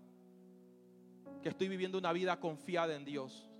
que 1.42 1.50
estoy 1.50 1.68
viviendo 1.68 1.98
una 1.98 2.14
vida 2.14 2.40
confiada 2.40 2.96
en 2.96 3.04
Dios. 3.04 3.50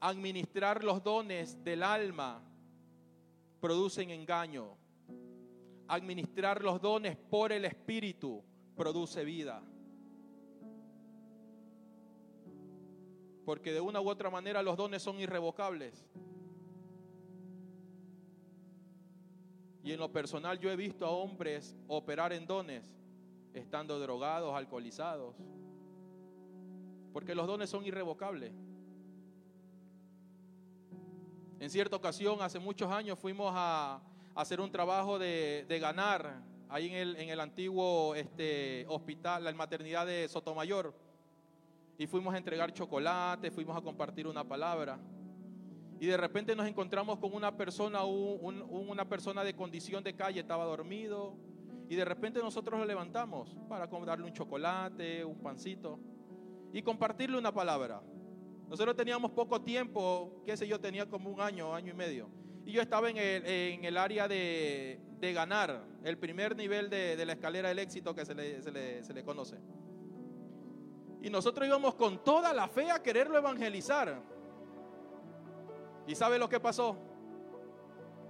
Administrar 0.00 0.82
los 0.82 1.04
dones 1.04 1.62
del 1.62 1.84
alma 1.84 2.42
producen 3.64 4.10
engaño. 4.10 4.76
Administrar 5.88 6.62
los 6.62 6.82
dones 6.82 7.16
por 7.16 7.50
el 7.50 7.64
Espíritu 7.64 8.44
produce 8.76 9.24
vida. 9.24 9.62
Porque 13.46 13.72
de 13.72 13.80
una 13.80 14.02
u 14.02 14.10
otra 14.10 14.28
manera 14.28 14.62
los 14.62 14.76
dones 14.76 15.00
son 15.00 15.18
irrevocables. 15.18 16.06
Y 19.82 19.92
en 19.92 19.98
lo 19.98 20.12
personal 20.12 20.58
yo 20.58 20.70
he 20.70 20.76
visto 20.76 21.06
a 21.06 21.10
hombres 21.10 21.74
operar 21.88 22.34
en 22.34 22.46
dones 22.46 22.94
estando 23.54 23.98
drogados, 23.98 24.54
alcoholizados. 24.54 25.36
Porque 27.14 27.34
los 27.34 27.46
dones 27.46 27.70
son 27.70 27.86
irrevocables. 27.86 28.52
En 31.64 31.70
cierta 31.70 31.96
ocasión, 31.96 32.42
hace 32.42 32.58
muchos 32.58 32.92
años, 32.92 33.18
fuimos 33.18 33.50
a, 33.56 33.98
hacer 34.34 34.60
un 34.60 34.70
trabajo 34.70 35.18
de, 35.18 35.78
ganar 35.80 36.42
ahí 36.68 36.88
en 36.88 36.92
el, 36.92 37.16
en 37.16 37.30
el 37.30 37.40
antiguo 37.40 38.14
este, 38.14 38.84
hospital, 38.86 39.44
la 39.44 39.52
maternidad 39.54 40.04
de 40.04 40.28
Sotomayor. 40.28 40.94
Y 41.96 42.06
fuimos 42.06 42.34
a 42.34 42.36
entregar 42.36 42.70
chocolate, 42.74 43.50
fuimos 43.50 43.78
a 43.78 43.80
compartir 43.80 44.26
una 44.26 44.44
palabra. 44.44 44.98
Y 45.98 46.04
de 46.04 46.18
repente 46.18 46.54
nos 46.54 46.66
encontramos 46.66 47.18
con 47.18 47.32
una 47.32 47.56
persona, 47.56 48.04
una 48.04 49.08
persona 49.08 49.42
de 49.42 49.56
condición 49.56 50.04
de 50.04 50.14
calle, 50.14 50.40
estaba 50.40 50.66
dormido. 50.66 51.32
Y 51.88 51.94
de 51.94 52.04
repente 52.04 52.40
nosotros 52.40 52.78
lo 52.78 52.84
levantamos 52.84 53.56
para 53.70 53.86
darle 53.86 54.26
un 54.26 54.34
chocolate, 54.34 55.24
un 55.24 55.38
pancito 55.38 55.98
y 56.74 56.82
compartirle 56.82 57.38
una 57.38 57.54
palabra. 57.54 58.02
Nosotros 58.68 58.96
teníamos 58.96 59.30
poco 59.30 59.60
tiempo, 59.60 60.42
qué 60.44 60.56
sé 60.56 60.66
yo, 60.66 60.80
tenía 60.80 61.08
como 61.08 61.30
un 61.30 61.40
año, 61.40 61.74
año 61.74 61.92
y 61.92 61.96
medio. 61.96 62.28
Y 62.64 62.72
yo 62.72 62.80
estaba 62.80 63.10
en 63.10 63.18
el, 63.18 63.46
en 63.46 63.84
el 63.84 63.96
área 63.96 64.26
de, 64.26 64.98
de, 65.20 65.32
ganar, 65.32 65.84
el 66.02 66.16
primer 66.16 66.56
nivel 66.56 66.88
de, 66.88 67.16
de, 67.16 67.26
la 67.26 67.34
escalera 67.34 67.68
del 67.68 67.78
éxito 67.78 68.14
que 68.14 68.24
se 68.24 68.34
le, 68.34 68.62
se, 68.62 68.72
le, 68.72 69.04
se 69.04 69.12
le 69.12 69.22
conoce. 69.22 69.58
Y 71.22 71.30
nosotros 71.30 71.66
íbamos 71.66 71.94
con 71.94 72.24
toda 72.24 72.52
la 72.52 72.68
fe 72.68 72.90
a 72.90 73.02
quererlo 73.02 73.36
evangelizar. 73.36 74.22
¿Y 76.06 76.14
sabe 76.14 76.38
lo 76.38 76.48
que 76.48 76.60
pasó? 76.60 76.96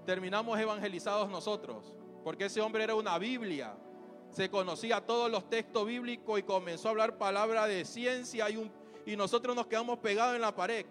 terminamos 0.04 0.58
evangelizados 0.58 1.28
nosotros, 1.30 1.92
porque 2.22 2.46
ese 2.46 2.60
hombre 2.60 2.84
era 2.84 2.94
una 2.94 3.18
Biblia, 3.18 3.76
se 4.30 4.50
conocía 4.50 5.00
todos 5.00 5.30
los 5.30 5.48
textos 5.48 5.86
bíblicos 5.86 6.38
y 6.38 6.42
comenzó 6.42 6.88
a 6.88 6.90
hablar 6.92 7.18
palabra 7.18 7.66
de 7.66 7.84
ciencia 7.84 8.50
y, 8.50 8.56
un, 8.56 8.70
y 9.06 9.16
nosotros 9.16 9.54
nos 9.54 9.66
quedamos 9.66 9.99
pegados 9.99 10.34
en 10.34 10.40
la 10.40 10.54
pared. 10.54 10.87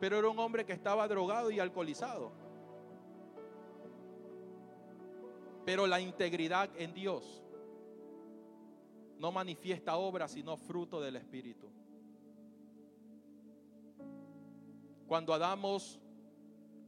Pero 0.00 0.18
era 0.18 0.28
un 0.28 0.38
hombre 0.38 0.64
que 0.64 0.72
estaba 0.72 1.06
drogado 1.08 1.50
y 1.50 1.58
alcoholizado. 1.58 2.32
Pero 5.64 5.86
la 5.86 6.00
integridad 6.00 6.70
en 6.76 6.94
Dios 6.94 7.42
no 9.18 9.32
manifiesta 9.32 9.96
obra, 9.96 10.28
sino 10.28 10.56
fruto 10.56 11.00
del 11.00 11.16
Espíritu. 11.16 11.70
Cuando 15.06 15.38
damos 15.38 15.98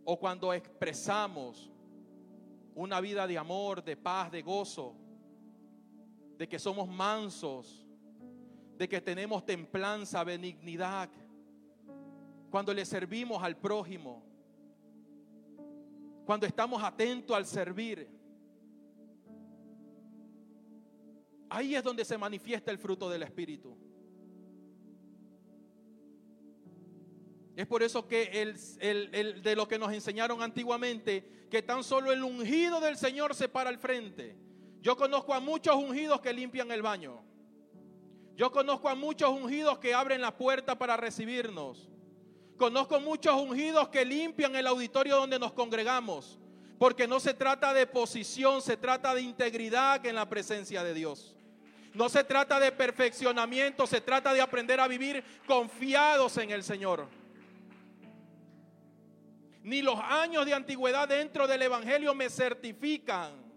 o 0.04 0.18
cuando 0.18 0.52
expresamos 0.52 1.72
una 2.74 3.00
vida 3.00 3.26
de 3.26 3.38
amor, 3.38 3.82
de 3.82 3.96
paz, 3.96 4.30
de 4.30 4.42
gozo, 4.42 4.94
de 6.36 6.48
que 6.48 6.58
somos 6.58 6.88
mansos, 6.88 7.87
de 8.78 8.88
que 8.88 9.00
tenemos 9.00 9.44
templanza, 9.44 10.22
benignidad, 10.22 11.10
cuando 12.48 12.72
le 12.72 12.84
servimos 12.84 13.42
al 13.42 13.56
prójimo, 13.56 14.22
cuando 16.24 16.46
estamos 16.46 16.82
atentos 16.82 17.36
al 17.36 17.44
servir, 17.44 18.08
ahí 21.50 21.74
es 21.74 21.82
donde 21.82 22.04
se 22.04 22.16
manifiesta 22.16 22.70
el 22.70 22.78
fruto 22.78 23.10
del 23.10 23.24
Espíritu. 23.24 23.76
Es 27.56 27.66
por 27.66 27.82
eso 27.82 28.06
que 28.06 28.40
el, 28.80 29.42
de 29.42 29.56
lo 29.56 29.66
que 29.66 29.80
nos 29.80 29.92
enseñaron 29.92 30.40
antiguamente, 30.40 31.48
que 31.50 31.62
tan 31.62 31.82
solo 31.82 32.12
el 32.12 32.22
ungido 32.22 32.80
del 32.80 32.96
Señor 32.96 33.34
se 33.34 33.48
para 33.48 33.70
al 33.70 33.78
frente. 33.78 34.36
Yo 34.80 34.96
conozco 34.96 35.34
a 35.34 35.40
muchos 35.40 35.74
ungidos 35.74 36.20
que 36.20 36.32
limpian 36.32 36.70
el 36.70 36.82
baño. 36.82 37.27
Yo 38.38 38.50
conozco 38.50 38.88
a 38.88 38.94
muchos 38.94 39.28
ungidos 39.28 39.78
que 39.78 39.92
abren 39.92 40.22
la 40.22 40.34
puerta 40.34 40.78
para 40.78 40.96
recibirnos. 40.96 41.90
Conozco 42.56 42.98
muchos 43.00 43.34
ungidos 43.34 43.88
que 43.88 44.04
limpian 44.04 44.56
el 44.56 44.66
auditorio 44.66 45.16
donde 45.16 45.38
nos 45.38 45.52
congregamos. 45.52 46.38
Porque 46.78 47.06
no 47.06 47.20
se 47.20 47.34
trata 47.34 47.74
de 47.74 47.86
posición, 47.86 48.62
se 48.62 48.78
trata 48.78 49.12
de 49.12 49.20
integridad 49.20 50.06
en 50.06 50.14
la 50.14 50.26
presencia 50.26 50.82
de 50.82 50.94
Dios. 50.94 51.36
No 51.92 52.08
se 52.08 52.24
trata 52.24 52.58
de 52.58 52.72
perfeccionamiento, 52.72 53.86
se 53.86 54.00
trata 54.00 54.32
de 54.32 54.40
aprender 54.40 54.80
a 54.80 54.88
vivir 54.88 55.22
confiados 55.46 56.38
en 56.38 56.50
el 56.52 56.62
Señor 56.62 57.08
ni 59.68 59.82
los 59.82 60.00
años 60.00 60.46
de 60.46 60.54
antigüedad 60.54 61.06
dentro 61.06 61.46
del 61.46 61.60
Evangelio 61.60 62.14
me 62.14 62.30
certifican. 62.30 63.47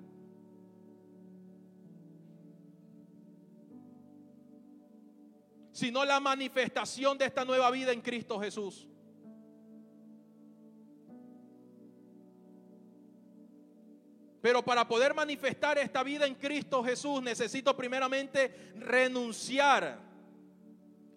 Sino 5.82 6.06
la 6.06 6.20
manifestación 6.20 7.18
de 7.18 7.26
esta 7.26 7.44
nueva 7.44 7.72
vida 7.72 7.92
en 7.92 8.02
Cristo 8.02 8.40
Jesús. 8.40 8.88
Pero 14.44 14.64
para 14.64 14.88
poder 14.88 15.16
manifestar 15.16 15.80
esta 15.80 16.04
vida 16.04 16.28
en 16.28 16.36
Cristo 16.36 16.84
Jesús 16.84 17.20
necesito 17.24 17.76
primeramente 17.76 18.74
renunciar 18.76 19.98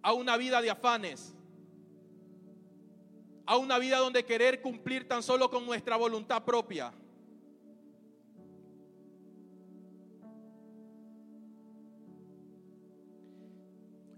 a 0.00 0.12
una 0.14 0.38
vida 0.38 0.62
de 0.62 0.70
afanes 0.70 1.34
a 3.44 3.58
una 3.58 3.78
vida 3.78 3.98
donde 3.98 4.24
querer 4.24 4.62
cumplir 4.62 5.06
tan 5.06 5.22
solo 5.22 5.50
con 5.50 5.66
nuestra 5.66 5.96
voluntad 5.96 6.42
propia. 6.42 6.90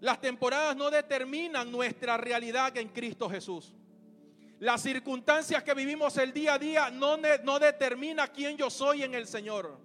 Las 0.07 0.21
temporadas 0.21 0.77
no 0.77 0.89
determinan 0.89 1.73
nuestra 1.73 2.17
realidad 2.17 2.77
en 2.77 2.91
Cristo 2.91 3.29
Jesús. 3.29 3.75
Las 4.61 4.81
circunstancias 4.81 5.65
que 5.65 5.75
vivimos 5.75 6.17
el 6.17 6.33
día 6.33 6.55
a 6.55 6.59
día 6.61 6.91
no, 6.91 7.17
no 7.43 7.59
determina 7.59 8.29
quién 8.29 8.57
yo 8.57 8.71
soy 8.71 9.03
en 9.03 9.15
el 9.15 9.27
Señor. 9.27 9.77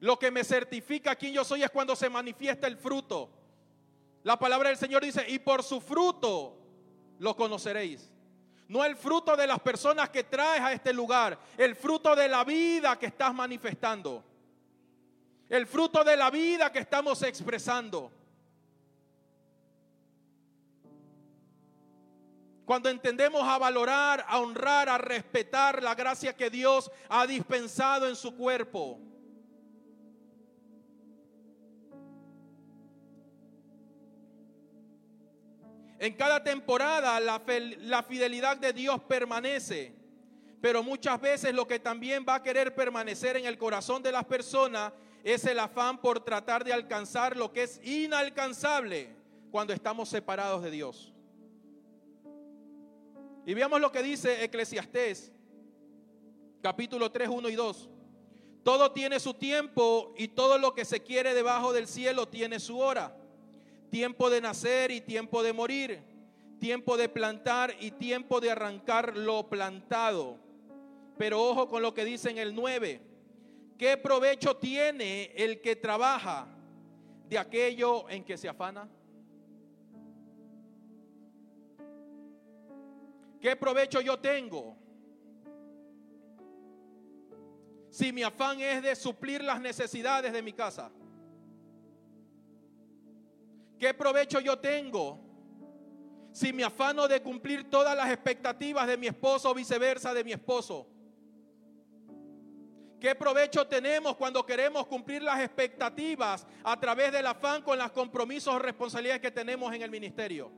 Lo 0.00 0.18
que 0.18 0.32
me 0.32 0.42
certifica 0.42 1.14
quién 1.14 1.32
yo 1.32 1.44
soy 1.44 1.62
es 1.62 1.70
cuando 1.70 1.94
se 1.94 2.10
manifiesta 2.10 2.66
el 2.66 2.76
fruto. 2.76 3.30
La 4.24 4.36
palabra 4.36 4.70
del 4.70 4.78
Señor 4.78 5.04
dice, 5.04 5.24
y 5.28 5.38
por 5.38 5.62
su 5.62 5.80
fruto 5.80 6.58
lo 7.20 7.36
conoceréis. 7.36 8.10
No 8.66 8.84
el 8.84 8.96
fruto 8.96 9.36
de 9.36 9.46
las 9.46 9.60
personas 9.60 10.10
que 10.10 10.24
traes 10.24 10.60
a 10.60 10.72
este 10.72 10.92
lugar, 10.92 11.38
el 11.56 11.76
fruto 11.76 12.16
de 12.16 12.26
la 12.26 12.42
vida 12.42 12.98
que 12.98 13.06
estás 13.06 13.32
manifestando. 13.32 14.24
El 15.50 15.66
fruto 15.66 16.04
de 16.04 16.16
la 16.16 16.30
vida 16.30 16.70
que 16.70 16.78
estamos 16.78 17.22
expresando. 17.24 18.12
Cuando 22.64 22.88
entendemos 22.88 23.42
a 23.42 23.58
valorar, 23.58 24.24
a 24.28 24.38
honrar, 24.38 24.88
a 24.88 24.96
respetar 24.96 25.82
la 25.82 25.96
gracia 25.96 26.36
que 26.36 26.50
Dios 26.50 26.88
ha 27.08 27.26
dispensado 27.26 28.08
en 28.08 28.14
su 28.14 28.36
cuerpo. 28.36 29.00
En 35.98 36.14
cada 36.14 36.44
temporada 36.44 37.18
la, 37.18 38.02
fidelidad 38.04 38.56
de 38.56 38.72
Dios 38.72 39.02
permanece, 39.02 39.92
pero 40.60 40.84
muchas 40.84 41.20
veces 41.20 41.52
lo 41.52 41.66
que 41.66 41.80
también 41.80 42.24
va 42.26 42.36
a 42.36 42.42
querer 42.44 42.72
permanecer 42.72 43.36
en 43.36 43.46
el 43.46 43.58
corazón 43.58 44.00
de 44.00 44.12
las 44.12 44.24
personas 44.24 44.92
es 45.24 45.44
el 45.44 45.58
afán 45.58 46.00
por 46.00 46.24
tratar 46.24 46.64
de 46.64 46.72
alcanzar 46.72 47.36
lo 47.36 47.52
que 47.52 47.64
es 47.64 47.80
inalcanzable 47.84 49.08
cuando 49.50 49.72
estamos 49.72 50.08
separados 50.08 50.62
de 50.62 50.70
Dios. 50.70 51.12
Y 53.46 53.54
veamos 53.54 53.80
lo 53.80 53.90
que 53.90 54.02
dice 54.02 54.44
Eclesiastés, 54.44 55.32
capítulo 56.62 57.10
3, 57.10 57.28
1 57.28 57.48
y 57.48 57.54
2. 57.54 57.88
Todo 58.62 58.92
tiene 58.92 59.18
su 59.18 59.34
tiempo 59.34 60.14
y 60.16 60.28
todo 60.28 60.58
lo 60.58 60.74
que 60.74 60.84
se 60.84 61.00
quiere 61.02 61.34
debajo 61.34 61.72
del 61.72 61.86
cielo 61.86 62.28
tiene 62.28 62.60
su 62.60 62.78
hora 62.78 63.16
tiempo 63.90 64.30
de 64.30 64.40
nacer 64.40 64.90
y 64.90 65.00
tiempo 65.00 65.42
de 65.42 65.52
morir, 65.52 66.00
tiempo 66.58 66.96
de 66.96 67.08
plantar 67.08 67.74
y 67.80 67.90
tiempo 67.90 68.40
de 68.40 68.50
arrancar 68.50 69.16
lo 69.16 69.48
plantado. 69.48 70.38
Pero 71.18 71.42
ojo 71.42 71.68
con 71.68 71.82
lo 71.82 71.92
que 71.92 72.04
dice 72.04 72.30
en 72.30 72.38
el 72.38 72.54
9. 72.54 73.09
¿Qué 73.80 73.96
provecho 73.96 74.58
tiene 74.58 75.32
el 75.34 75.58
que 75.62 75.74
trabaja 75.74 76.46
de 77.26 77.38
aquello 77.38 78.10
en 78.10 78.22
que 78.22 78.36
se 78.36 78.46
afana? 78.46 78.86
¿Qué 83.40 83.56
provecho 83.56 84.02
yo 84.02 84.18
tengo? 84.18 84.76
Si 87.88 88.12
mi 88.12 88.22
afán 88.22 88.60
es 88.60 88.82
de 88.82 88.94
suplir 88.94 89.42
las 89.42 89.58
necesidades 89.62 90.30
de 90.30 90.42
mi 90.42 90.52
casa. 90.52 90.92
¿Qué 93.78 93.94
provecho 93.94 94.40
yo 94.40 94.58
tengo 94.58 95.18
si 96.32 96.52
me 96.52 96.64
afano 96.64 97.08
de 97.08 97.22
cumplir 97.22 97.70
todas 97.70 97.96
las 97.96 98.10
expectativas 98.10 98.86
de 98.86 98.98
mi 98.98 99.06
esposo 99.06 99.50
o 99.50 99.54
viceversa 99.54 100.12
de 100.12 100.22
mi 100.22 100.32
esposo? 100.32 100.99
¿Qué 103.00 103.14
provecho 103.14 103.66
tenemos 103.66 104.14
cuando 104.16 104.44
queremos 104.44 104.86
cumplir 104.86 105.22
las 105.22 105.40
expectativas 105.40 106.46
a 106.62 106.78
través 106.78 107.10
del 107.10 107.26
afán 107.26 107.62
con 107.62 107.78
los 107.78 107.90
compromisos 107.92 108.54
o 108.54 108.58
responsabilidades 108.58 109.22
que 109.22 109.30
tenemos 109.30 109.72
en 109.72 109.80
el 109.80 109.90
ministerio? 109.90 110.52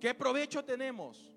¿Qué 0.00 0.14
provecho 0.14 0.64
tenemos? 0.64 1.30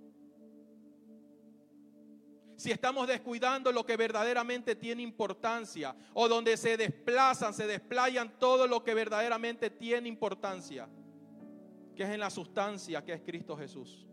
si 2.56 2.71
estamos 2.71 3.08
descuidando 3.08 3.73
lo 3.73 3.86
que 3.86 3.97
verdaderamente 3.97 4.73
tiene 4.73 5.01
importancia 5.01 5.93
o 6.13 6.29
donde 6.29 6.56
se 6.56 6.77
desplazan, 6.77 7.53
se 7.53 7.67
desplayan 7.67 8.39
todo 8.39 8.67
lo 8.67 8.86
que 8.86 8.93
verdaderamente 8.93 9.69
tiene 9.69 10.08
importancia, 10.08 10.88
que 11.93 12.03
es 12.03 12.10
en 12.10 12.21
la 12.21 12.29
sustancia 12.29 13.03
que 13.03 13.12
es 13.12 13.21
Cristo 13.21 13.58
Jesús. 13.58 14.08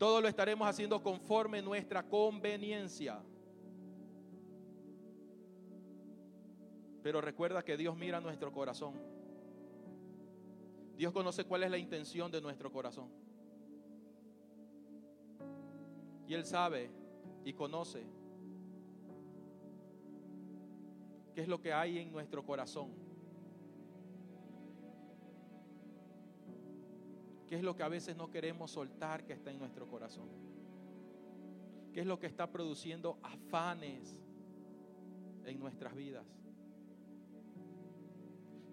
Todo 0.00 0.22
lo 0.22 0.28
estaremos 0.28 0.66
haciendo 0.66 1.02
conforme 1.02 1.60
nuestra 1.60 2.02
conveniencia. 2.02 3.20
Pero 7.02 7.20
recuerda 7.20 7.62
que 7.62 7.76
Dios 7.76 7.94
mira 7.98 8.18
nuestro 8.18 8.50
corazón. 8.50 8.94
Dios 10.96 11.12
conoce 11.12 11.44
cuál 11.44 11.64
es 11.64 11.70
la 11.70 11.76
intención 11.76 12.30
de 12.30 12.40
nuestro 12.40 12.72
corazón. 12.72 13.10
Y 16.26 16.32
Él 16.32 16.46
sabe 16.46 16.88
y 17.44 17.52
conoce 17.52 18.02
qué 21.34 21.42
es 21.42 21.48
lo 21.48 21.60
que 21.60 21.74
hay 21.74 21.98
en 21.98 22.10
nuestro 22.10 22.42
corazón. 22.42 22.88
¿Qué 27.50 27.56
es 27.56 27.64
lo 27.64 27.74
que 27.74 27.82
a 27.82 27.88
veces 27.88 28.16
no 28.16 28.30
queremos 28.30 28.70
soltar 28.70 29.24
que 29.24 29.32
está 29.32 29.50
en 29.50 29.58
nuestro 29.58 29.84
corazón? 29.88 30.28
¿Qué 31.92 31.98
es 31.98 32.06
lo 32.06 32.16
que 32.16 32.28
está 32.28 32.48
produciendo 32.48 33.18
afanes 33.24 34.16
en 35.44 35.58
nuestras 35.58 35.96
vidas? 35.96 36.24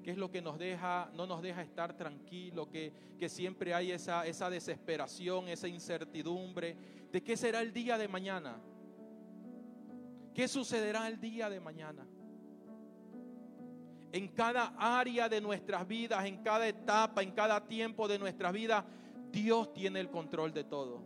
¿Qué 0.03 0.11
es 0.11 0.17
lo 0.19 0.29
que 0.29 0.43
nos 0.43 0.59
deja, 0.59 1.09
no 1.15 1.25
nos 1.25 1.41
deja 1.41 1.63
estar 1.63 1.97
tranquilos? 1.97 2.67
Que, 2.67 2.93
que 3.17 3.29
siempre 3.29 3.73
hay 3.73 3.91
esa, 3.91 4.27
esa 4.27 4.47
desesperación, 4.47 5.47
esa 5.47 5.67
incertidumbre. 5.67 6.77
¿De 7.11 7.23
qué 7.23 7.35
será 7.35 7.61
el 7.61 7.73
día 7.73 7.97
de 7.97 8.07
mañana? 8.07 8.61
¿Qué 10.35 10.47
sucederá 10.47 11.07
el 11.07 11.19
día 11.19 11.49
de 11.49 11.59
mañana? 11.59 12.05
En 14.11 14.27
cada 14.29 14.73
área 14.77 15.27
de 15.27 15.41
nuestras 15.41 15.87
vidas, 15.87 16.25
en 16.25 16.37
cada 16.43 16.67
etapa, 16.67 17.21
en 17.21 17.31
cada 17.31 17.65
tiempo 17.67 18.07
de 18.07 18.17
nuestras 18.17 18.53
vidas, 18.53 18.83
Dios 19.31 19.73
tiene 19.73 19.99
el 19.99 20.09
control 20.09 20.53
de 20.53 20.63
todo. 20.63 21.01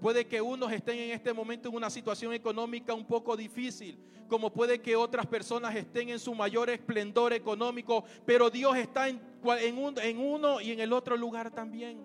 Puede 0.00 0.26
que 0.26 0.40
unos 0.42 0.70
estén 0.70 0.98
en 0.98 1.10
este 1.12 1.32
momento 1.32 1.68
en 1.68 1.76
una 1.76 1.88
situación 1.88 2.34
económica 2.34 2.92
un 2.92 3.06
poco 3.06 3.36
difícil, 3.36 3.98
como 4.28 4.52
puede 4.52 4.80
que 4.80 4.96
otras 4.96 5.26
personas 5.26 5.74
estén 5.74 6.10
en 6.10 6.18
su 6.18 6.34
mayor 6.34 6.68
esplendor 6.68 7.32
económico, 7.32 8.04
pero 8.26 8.50
Dios 8.50 8.76
está 8.76 9.08
en, 9.08 9.18
en, 9.60 10.18
uno 10.18 10.60
y 10.60 10.72
en 10.72 10.80
el 10.80 10.92
otro 10.92 11.16
lugar 11.16 11.50
también. 11.50 12.02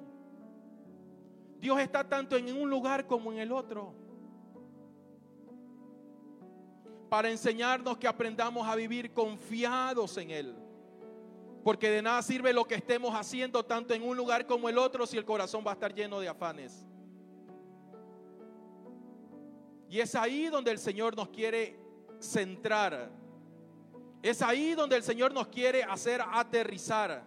Dios 1.59 1.77
está 1.79 2.07
tanto 2.07 2.37
en 2.37 2.55
un 2.55 2.69
lugar 2.69 3.05
como 3.05 3.33
en 3.33 3.39
el 3.39 3.51
otro. 3.51 3.93
Para 7.09 7.29
enseñarnos 7.29 7.97
que 7.97 8.07
aprendamos 8.07 8.67
a 8.67 8.75
vivir 8.75 9.11
confiados 9.11 10.17
en 10.17 10.31
Él. 10.31 10.55
Porque 11.63 11.89
de 11.89 12.01
nada 12.01 12.21
sirve 12.21 12.53
lo 12.53 12.65
que 12.65 12.75
estemos 12.75 13.13
haciendo 13.13 13.65
tanto 13.65 13.93
en 13.93 14.03
un 14.03 14.15
lugar 14.15 14.45
como 14.45 14.69
el 14.69 14.77
otro 14.77 15.05
si 15.05 15.17
el 15.17 15.25
corazón 15.25 15.63
va 15.65 15.71
a 15.71 15.73
estar 15.73 15.93
lleno 15.93 16.19
de 16.19 16.29
afanes. 16.29 16.85
Y 19.89 19.99
es 19.99 20.13
ahí 20.15 20.47
donde 20.47 20.71
el 20.71 20.77
Señor 20.77 21.15
nos 21.15 21.29
quiere 21.29 21.79
centrar. 22.19 23.09
Es 24.21 24.41
ahí 24.41 24.75
donde 24.75 24.95
el 24.95 25.03
Señor 25.03 25.33
nos 25.33 25.47
quiere 25.47 25.83
hacer 25.83 26.21
aterrizar. 26.21 27.23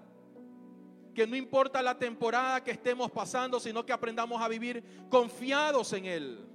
Que 1.13 1.27
no 1.27 1.37
importa 1.37 1.83
la 1.83 1.99
temporada 1.99 2.63
que 2.63 2.71
estemos 2.71 3.11
pasando, 3.11 3.59
sino 3.59 3.85
que 3.85 3.93
aprendamos 3.93 4.41
a 4.41 4.49
vivir 4.49 4.83
confiados 5.11 5.93
en 5.93 6.07
Él. 6.07 6.52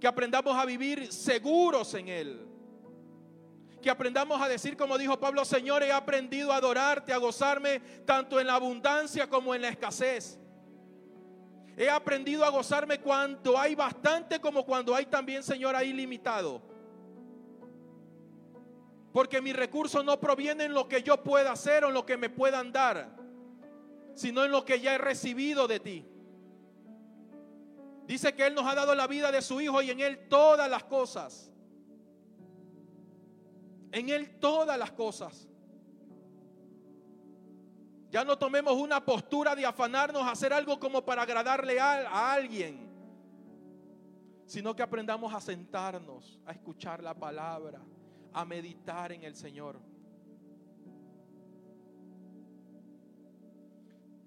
Que 0.00 0.06
aprendamos 0.06 0.56
a 0.56 0.64
vivir 0.64 1.12
seguros 1.12 1.94
en 1.94 2.08
Él. 2.08 2.46
Que 3.80 3.90
aprendamos 3.90 4.40
a 4.40 4.48
decir, 4.48 4.76
como 4.76 4.98
dijo 4.98 5.18
Pablo, 5.18 5.44
Señor, 5.44 5.82
he 5.82 5.92
aprendido 5.92 6.52
a 6.52 6.56
adorarte, 6.56 7.12
a 7.12 7.18
gozarme 7.18 7.80
tanto 8.04 8.40
en 8.40 8.46
la 8.46 8.54
abundancia 8.54 9.28
como 9.28 9.54
en 9.54 9.62
la 9.62 9.68
escasez. 9.68 10.38
He 11.76 11.90
aprendido 11.90 12.44
a 12.44 12.48
gozarme 12.48 13.00
cuando 13.00 13.58
hay 13.58 13.74
bastante 13.74 14.40
como 14.40 14.64
cuando 14.64 14.94
hay 14.94 15.06
también, 15.06 15.42
Señor, 15.42 15.76
ahí 15.76 15.92
limitado. 15.92 16.62
Porque 19.12 19.42
mis 19.42 19.54
recursos 19.54 20.02
no 20.04 20.18
provienen 20.18 20.68
en 20.68 20.74
lo 20.74 20.88
que 20.88 21.02
yo 21.02 21.22
pueda 21.22 21.52
hacer 21.52 21.84
o 21.84 21.88
en 21.88 21.94
lo 21.94 22.06
que 22.06 22.16
me 22.16 22.30
puedan 22.30 22.72
dar, 22.72 23.14
sino 24.14 24.44
en 24.44 24.50
lo 24.50 24.64
que 24.64 24.80
ya 24.80 24.94
he 24.94 24.98
recibido 24.98 25.68
de 25.68 25.80
ti. 25.80 26.06
Dice 28.06 28.34
que 28.34 28.46
Él 28.46 28.54
nos 28.54 28.64
ha 28.66 28.74
dado 28.74 28.94
la 28.94 29.06
vida 29.06 29.32
de 29.32 29.42
su 29.42 29.60
Hijo 29.60 29.82
y 29.82 29.90
en 29.90 30.00
Él 30.00 30.28
todas 30.28 30.70
las 30.70 30.84
cosas. 30.84 31.52
En 33.90 34.08
Él 34.08 34.38
todas 34.38 34.78
las 34.78 34.92
cosas. 34.92 35.48
Ya 38.10 38.24
no 38.24 38.38
tomemos 38.38 38.74
una 38.74 39.04
postura 39.04 39.56
de 39.56 39.66
afanarnos 39.66 40.22
a 40.22 40.30
hacer 40.30 40.52
algo 40.52 40.78
como 40.78 41.04
para 41.04 41.22
agradarle 41.22 41.80
a, 41.80 42.32
alguien, 42.32 42.88
sino 44.46 44.76
que 44.76 44.82
aprendamos 44.82 45.34
a 45.34 45.40
sentarnos, 45.40 46.38
a 46.46 46.52
escuchar 46.52 47.02
la 47.02 47.14
palabra, 47.14 47.82
a 48.32 48.44
meditar 48.44 49.10
en 49.10 49.24
el 49.24 49.34
Señor. 49.34 49.80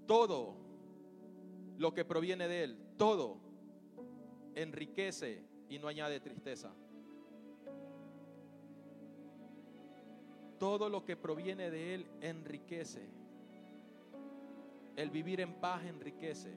Todo 0.06 0.58
lo 1.78 1.94
que 1.94 2.04
proviene 2.04 2.50
de 2.50 2.64
Él, 2.66 2.80
todo 2.98 3.49
enriquece 4.56 5.44
y 5.70 5.80
no 5.80 5.88
añade 5.88 6.20
tristeza. 6.20 6.74
Todo 10.58 10.90
lo 10.90 11.06
que 11.06 11.16
proviene 11.16 11.70
de 11.70 11.96
Él 11.96 12.08
enriquece 12.22 13.20
el 15.00 15.12
vivir 15.12 15.40
en 15.40 15.54
paz 15.54 15.86
enriquece. 15.86 16.54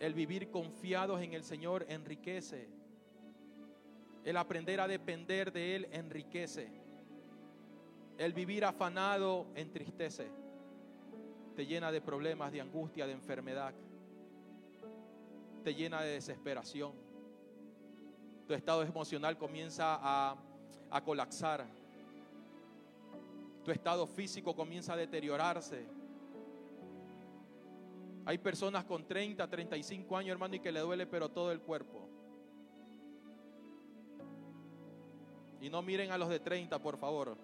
El 0.00 0.12
vivir 0.12 0.50
confiados 0.50 1.22
en 1.22 1.34
el 1.34 1.44
Señor 1.44 1.86
enriquece. 1.88 2.68
El 4.24 4.36
aprender 4.36 4.80
a 4.80 4.88
depender 4.88 5.52
de 5.52 5.76
Él 5.76 5.88
enriquece. 5.92 6.66
El 8.18 8.32
vivir 8.32 8.64
afanado 8.64 9.46
entristece. 9.54 10.26
Te 11.54 11.64
llena 11.64 11.92
de 11.92 12.00
problemas, 12.00 12.50
de 12.50 12.60
angustia, 12.60 13.06
de 13.06 13.12
enfermedad. 13.12 13.72
Te 15.62 15.74
llena 15.74 16.02
de 16.02 16.12
desesperación. 16.12 16.92
Tu 18.46 18.54
estado 18.54 18.82
emocional 18.82 19.38
comienza 19.38 19.98
a, 20.00 20.36
a 20.90 21.04
colapsar. 21.04 21.66
Tu 23.64 23.70
estado 23.70 24.06
físico 24.06 24.54
comienza 24.54 24.94
a 24.94 24.96
deteriorarse 24.96 25.86
hay 28.24 28.38
personas 28.38 28.84
con 28.84 29.04
30, 29.06 29.48
35 29.48 30.16
años, 30.16 30.32
hermano, 30.32 30.54
y 30.54 30.60
que 30.60 30.70
le 30.70 30.80
duele, 30.80 31.06
pero 31.06 31.28
todo 31.28 31.50
el 31.50 31.60
cuerpo. 31.60 32.08
Y 35.60 35.68
no 35.68 35.82
miren 35.82 36.12
a 36.12 36.18
los 36.18 36.28
de 36.28 36.38
30, 36.38 36.78
por 36.80 36.96
favor. 36.98 37.36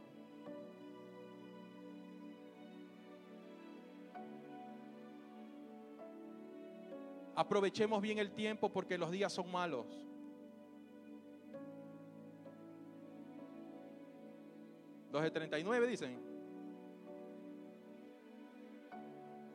Aprovechemos 7.39 8.03
bien 8.03 8.19
el 8.19 8.33
tiempo 8.33 8.69
porque 8.69 8.99
los 8.99 9.13
días 9.13 9.33
son 9.33 9.49
malos. 9.53 9.87
Los 15.13 15.23
de 15.23 15.31
39 15.31 15.87
dicen. 15.87 16.19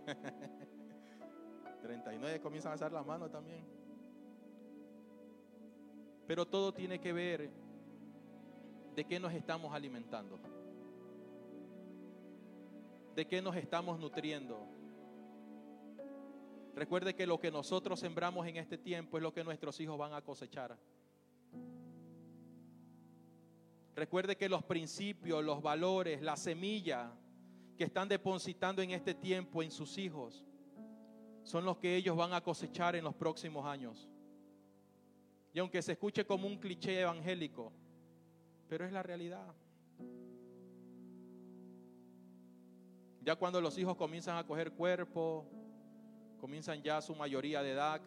39 1.81 2.39
comienzan 2.39 2.71
a 2.71 2.75
hacer 2.75 2.93
la 2.93 3.03
mano 3.03 3.29
también. 3.29 3.65
Pero 6.25 6.45
todo 6.45 6.73
tiene 6.73 7.01
que 7.01 7.11
ver 7.11 7.49
de 8.95 9.03
qué 9.03 9.19
nos 9.19 9.33
estamos 9.33 9.73
alimentando. 9.73 10.39
De 13.13 13.27
qué 13.27 13.41
nos 13.41 13.57
estamos 13.57 13.99
nutriendo. 13.99 14.82
Recuerde 16.75 17.13
que 17.13 17.27
lo 17.27 17.39
que 17.39 17.51
nosotros 17.51 17.99
sembramos 17.99 18.47
en 18.47 18.57
este 18.57 18.77
tiempo 18.77 19.17
es 19.17 19.23
lo 19.23 19.33
que 19.33 19.43
nuestros 19.43 19.79
hijos 19.79 19.97
van 19.97 20.13
a 20.13 20.21
cosechar. 20.21 20.77
Recuerde 23.95 24.35
que 24.35 24.49
los 24.49 24.63
principios, 24.63 25.43
los 25.43 25.61
valores, 25.61 26.21
la 26.21 26.35
semilla 26.35 27.11
que 27.77 27.83
están 27.83 28.09
depositando 28.09 28.81
en 28.81 28.91
este 28.91 29.13
tiempo 29.13 29.61
en 29.61 29.69
sus 29.69 29.97
hijos 29.99 30.43
son 31.43 31.65
los 31.65 31.77
que 31.77 31.95
ellos 31.95 32.15
van 32.15 32.33
a 32.33 32.41
cosechar 32.41 32.95
en 32.95 33.03
los 33.03 33.13
próximos 33.13 33.65
años. 33.65 34.09
Y 35.53 35.59
aunque 35.59 35.81
se 35.83 35.91
escuche 35.91 36.25
como 36.25 36.47
un 36.47 36.57
cliché 36.57 37.01
evangélico, 37.01 37.71
pero 38.67 38.85
es 38.85 38.91
la 38.91 39.03
realidad. 39.03 39.53
Ya 43.21 43.35
cuando 43.35 43.61
los 43.61 43.77
hijos 43.77 43.95
comienzan 43.95 44.37
a 44.37 44.45
coger 44.45 44.71
cuerpo, 44.71 45.45
comienzan 46.43 46.83
ya 46.83 47.01
su 47.01 47.15
mayoría 47.15 47.63
de 47.63 47.71
edad, 47.71 48.01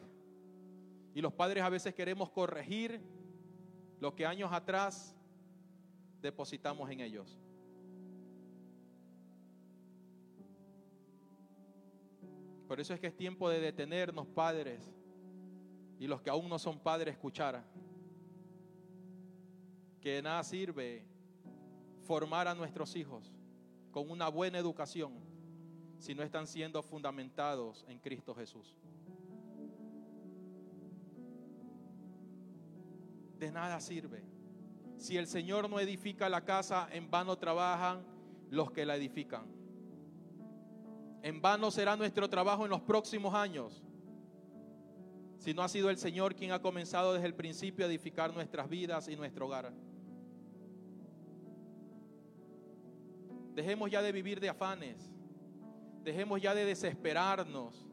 y 1.15 1.23
los 1.23 1.33
padres 1.33 1.65
a 1.65 1.71
veces 1.71 1.95
queremos 1.95 2.29
corregir 2.29 3.01
lo 3.99 4.15
que 4.15 4.27
años 4.27 4.53
atrás 4.53 5.17
depositamos 6.21 6.91
en 6.91 7.01
ellos. 7.01 7.41
Por 12.69 12.79
eso 12.79 12.93
es 12.93 13.01
que 13.01 13.07
es 13.07 13.17
tiempo 13.17 13.49
de 13.49 13.59
detenernos, 13.59 14.27
padres, 14.27 14.87
y 15.99 16.07
los 16.07 16.21
que 16.21 16.29
aún 16.29 16.47
no 16.51 16.59
son 16.59 16.79
padres, 16.79 17.15
escuchar 17.15 17.65
que 20.03 20.11
de 20.11 20.21
nada 20.21 20.45
sirve 20.45 21.07
formar 22.03 22.49
a 22.49 22.55
nuestros 22.55 22.97
hijos 22.97 23.33
con 23.91 24.11
una 24.11 24.29
buena 24.29 24.59
educación 24.59 25.36
si 25.99 26.15
no 26.15 26.23
están 26.23 26.47
siendo 26.47 26.83
fundamentados 26.83 27.85
en 27.89 27.99
Cristo 27.99 28.35
Jesús. 28.35 28.77
De 33.39 33.51
nada 33.51 33.81
sirve. 33.81 34.23
Si 34.97 35.17
el 35.17 35.27
Señor 35.27 35.69
no 35.69 35.79
edifica 35.79 36.29
la 36.29 36.45
casa, 36.45 36.89
en 36.91 37.11
vano 37.11 37.37
trabajan 37.37 38.05
los 38.51 38.71
que 38.71 38.87
la 38.87 38.97
edifican. 38.97 39.47
En 41.23 41.43
vano 41.43 41.71
será 41.71 41.97
nuestro 41.97 42.31
trabajo 42.31 42.65
en 42.65 42.71
los 42.71 42.81
próximos 42.81 43.35
años 43.35 43.83
si 45.39 45.55
no 45.55 45.63
ha 45.63 45.69
sido 45.69 45.91
el 45.91 45.99
Señor 45.99 46.35
quien 46.35 46.53
ha 46.53 46.61
comenzado 46.61 47.15
desde 47.15 47.27
el 47.27 47.35
principio 47.35 47.85
a 47.85 47.89
edificar 47.89 48.33
nuestras 48.35 48.69
vidas 48.69 49.09
y 49.09 49.17
nuestro 49.17 49.47
hogar. 49.47 49.73
Dejemos 53.55 53.91
ya 53.91 54.03
de 54.03 54.13
vivir 54.13 54.41
de 54.41 54.49
afanes. 54.49 55.16
Dejemos 56.07 56.41
ya 56.41 56.55
de 56.55 56.65
desesperarnos. 56.65 57.85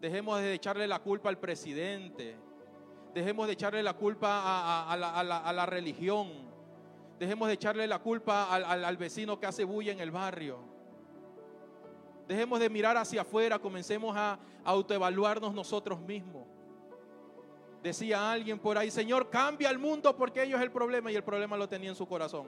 Dejemos 0.00 0.40
de 0.40 0.54
echarle 0.54 0.88
la 0.88 1.00
culpa 1.00 1.28
al 1.28 1.38
presidente. 1.38 2.34
Dejemos 3.12 3.46
de 3.46 3.52
echarle 3.52 3.82
la 3.82 3.92
culpa 3.92 4.90
a, 4.90 4.96
la, 4.96 5.66
religión. 5.66 6.30
Dejemos 7.18 7.48
de 7.48 7.54
echarle 7.54 7.86
la 7.86 7.98
culpa 7.98 8.44
al, 8.44 8.82
al 8.82 8.96
vecino 8.96 9.38
que 9.38 9.44
hace 9.44 9.64
bulla 9.64 9.92
en 9.92 10.00
el 10.00 10.10
barrio. 10.10 10.60
Dejemos 12.26 12.58
de 12.58 12.70
mirar 12.70 12.96
hacia 12.96 13.20
afuera, 13.20 13.58
comencemos 13.58 14.16
a 14.16 14.38
autoevaluarnos 14.64 15.52
nosotros 15.52 16.00
mismos. 16.00 16.46
Decía 17.82 18.32
alguien 18.32 18.58
por 18.58 18.78
ahí, 18.78 18.90
Señor, 18.90 19.28
cambia 19.28 19.68
el 19.68 19.78
mundo 19.78 20.16
porque 20.16 20.42
ellos 20.42 20.58
es 20.58 20.64
el 20.64 20.72
problema 20.72 21.12
y 21.12 21.16
el 21.16 21.22
problema 21.22 21.58
lo 21.58 21.68
tenía 21.68 21.90
en 21.90 21.96
su 21.96 22.08
corazón. 22.08 22.46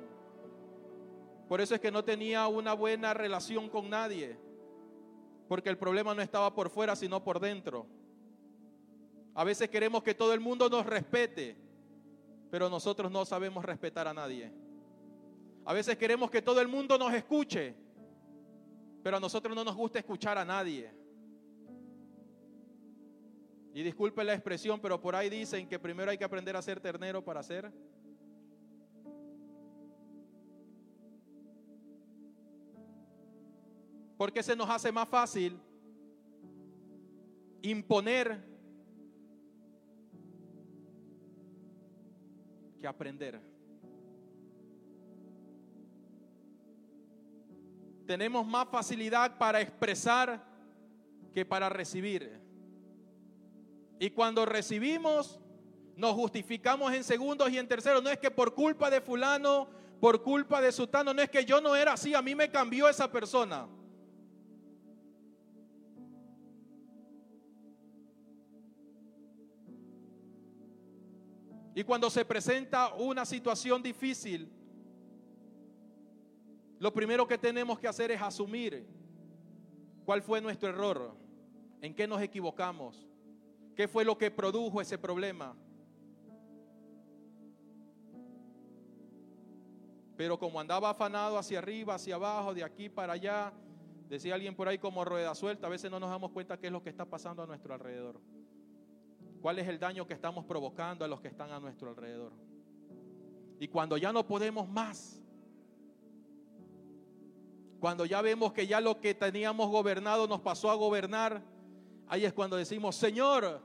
Por 1.47 1.61
eso 1.61 1.75
es 1.75 1.81
que 1.83 1.91
no 1.91 2.03
tenía 2.03 2.47
una 2.47 2.73
buena 2.73 3.13
relación 3.13 3.69
con 3.69 3.91
nadie, 3.91 4.39
porque 5.49 5.69
el 5.69 5.79
problema 5.79 6.15
no 6.15 6.23
estaba 6.23 6.55
por 6.55 6.71
fuera, 6.71 6.97
sino 6.97 7.23
por 7.23 7.41
dentro. 7.41 7.87
A 9.35 9.45
veces 9.45 9.69
queremos 9.69 10.03
que 10.03 10.15
todo 10.15 10.33
el 10.33 10.41
mundo 10.41 10.69
nos 10.69 10.87
respete, 10.87 11.57
pero 12.51 12.71
nosotros 12.71 13.11
no 13.11 13.25
sabemos 13.25 13.65
respetar 13.65 14.07
a 14.07 14.15
nadie. 14.15 14.53
A 15.65 15.73
veces 15.73 15.97
queremos 15.97 16.31
que 16.31 16.43
todo 16.43 16.61
el 16.61 16.69
mundo 16.69 16.97
nos 16.99 17.13
escuche, 17.13 17.75
pero 19.03 19.17
a 19.17 19.21
nosotros 19.21 19.55
no 19.57 19.65
nos 19.65 19.75
gusta 19.75 19.99
escuchar 19.99 20.39
a 20.39 20.45
nadie. 20.45 20.91
Y 23.75 23.83
disculpe 23.83 24.23
la 24.23 24.35
expresión, 24.35 24.81
pero 24.81 25.01
por 25.01 25.17
ahí 25.17 25.29
dicen 25.29 25.69
que 25.69 25.81
primero 25.81 26.11
hay 26.11 26.17
que 26.17 26.25
aprender 26.25 26.57
a 26.57 26.63
ser 26.63 26.79
ternero 26.79 27.25
para 27.25 27.43
ser. 27.43 27.73
Porque 34.17 34.43
se 34.43 34.55
nos 34.55 34.69
hace 34.71 34.93
más 34.93 35.09
fácil 35.09 35.59
imponer 37.63 38.45
que 42.81 42.87
aprender. 42.87 43.41
Tenemos 48.07 48.47
más 48.47 48.69
facilidad 48.69 49.39
para 49.39 49.61
expresar 49.61 50.45
que 51.33 51.45
para 51.45 51.69
recibir. 51.69 52.39
Y 53.99 54.11
cuando 54.11 54.45
recibimos, 54.45 55.41
nos 55.97 56.13
justificamos 56.13 56.93
en 56.93 57.03
segundos 57.03 57.51
y 57.51 57.59
en 57.59 57.67
terceros. 57.67 58.03
No 58.03 58.11
es 58.11 58.19
que 58.19 58.31
por 58.31 58.55
culpa 58.55 58.91
de 58.91 59.01
fulano, 59.01 59.69
por 60.01 60.23
culpa 60.23 60.61
de 60.61 60.71
sutano, 60.71 61.15
no 61.15 61.23
es 61.23 61.31
que 61.31 61.45
yo 61.45 61.61
no 61.61 61.75
era 61.75 61.95
así, 61.95 62.15
a 62.15 62.21
mí 62.21 62.35
me 62.35 62.51
cambió 62.51 62.89
esa 62.89 63.11
persona. 63.11 63.67
Y 71.75 71.83
cuando 71.85 72.09
se 72.11 72.25
presenta 72.25 72.95
una 72.95 73.25
situación 73.25 73.83
difícil, 73.83 74.49
lo 76.79 76.93
primero 76.93 77.27
que 77.27 77.39
tenemos 77.39 77.79
que 77.79 77.89
hacer 77.89 78.11
es 78.11 78.21
asumir 78.21 78.87
cuál 80.05 80.23
fue 80.23 80.41
nuestro 80.41 80.69
error, 80.69 81.17
en 81.81 81.95
qué 81.95 82.07
nos 82.07 82.21
equivocamos, 82.21 83.07
¿Qué 83.75 83.89
fue 83.89 84.05
lo 84.05 84.17
que 84.17 84.31
produjo 84.31 84.81
ese 84.81 84.99
problema? 84.99 85.57
Pero 90.17 90.39
como 90.39 90.61
andaba 90.61 90.91
afanado 90.91 91.39
hacia 91.39 91.59
arriba, 91.59 91.97
hacia 91.97 92.15
abajo, 92.15 92.55
de 92.55 92.63
aquí 92.63 92.89
para 92.89 93.15
allá, 93.15 93.53
decía 94.09 94.35
alguien 94.35 94.55
por 94.55 94.69
ahí 94.69 94.79
como 94.79 95.05
rueda 95.05 95.35
suelta, 95.35 95.67
a 95.67 95.71
veces 95.71 95.91
no 95.91 95.99
nos 95.99 96.11
damos 96.11 96.31
cuenta 96.31 96.57
qué 96.57 96.69
es 96.69 96.73
lo 96.73 96.83
que 96.83 96.91
está 96.91 97.05
pasando 97.05 97.43
a 97.43 97.47
nuestro 97.47 97.75
alrededor. 97.75 98.21
¿Cuál 99.45 99.59
es 99.59 99.69
el 99.69 99.79
daño 99.79 100.07
que 100.07 100.15
estamos 100.15 100.47
provocando 100.47 101.05
a 101.05 101.09
los 101.09 101.21
que 101.21 101.29
están 101.29 101.53
a 101.53 101.61
nuestro 101.61 101.91
alrededor? 101.91 102.33
Y 103.61 103.69
cuando 103.69 103.99
ya 103.99 104.11
no 104.11 104.27
podemos 104.27 104.67
más, 104.67 105.21
cuando 107.79 108.07
ya 108.07 108.23
vemos 108.23 108.55
que 108.55 108.67
ya 108.67 108.81
lo 108.81 109.03
que 109.03 109.13
teníamos 109.13 109.69
gobernado 109.69 110.27
nos 110.27 110.41
pasó 110.41 110.71
a 110.71 110.75
gobernar, 110.77 111.43
Ahí 112.09 112.25
es 112.25 112.33
cuando 112.33 112.57
decimos, 112.57 112.97
Señor, 112.97 113.61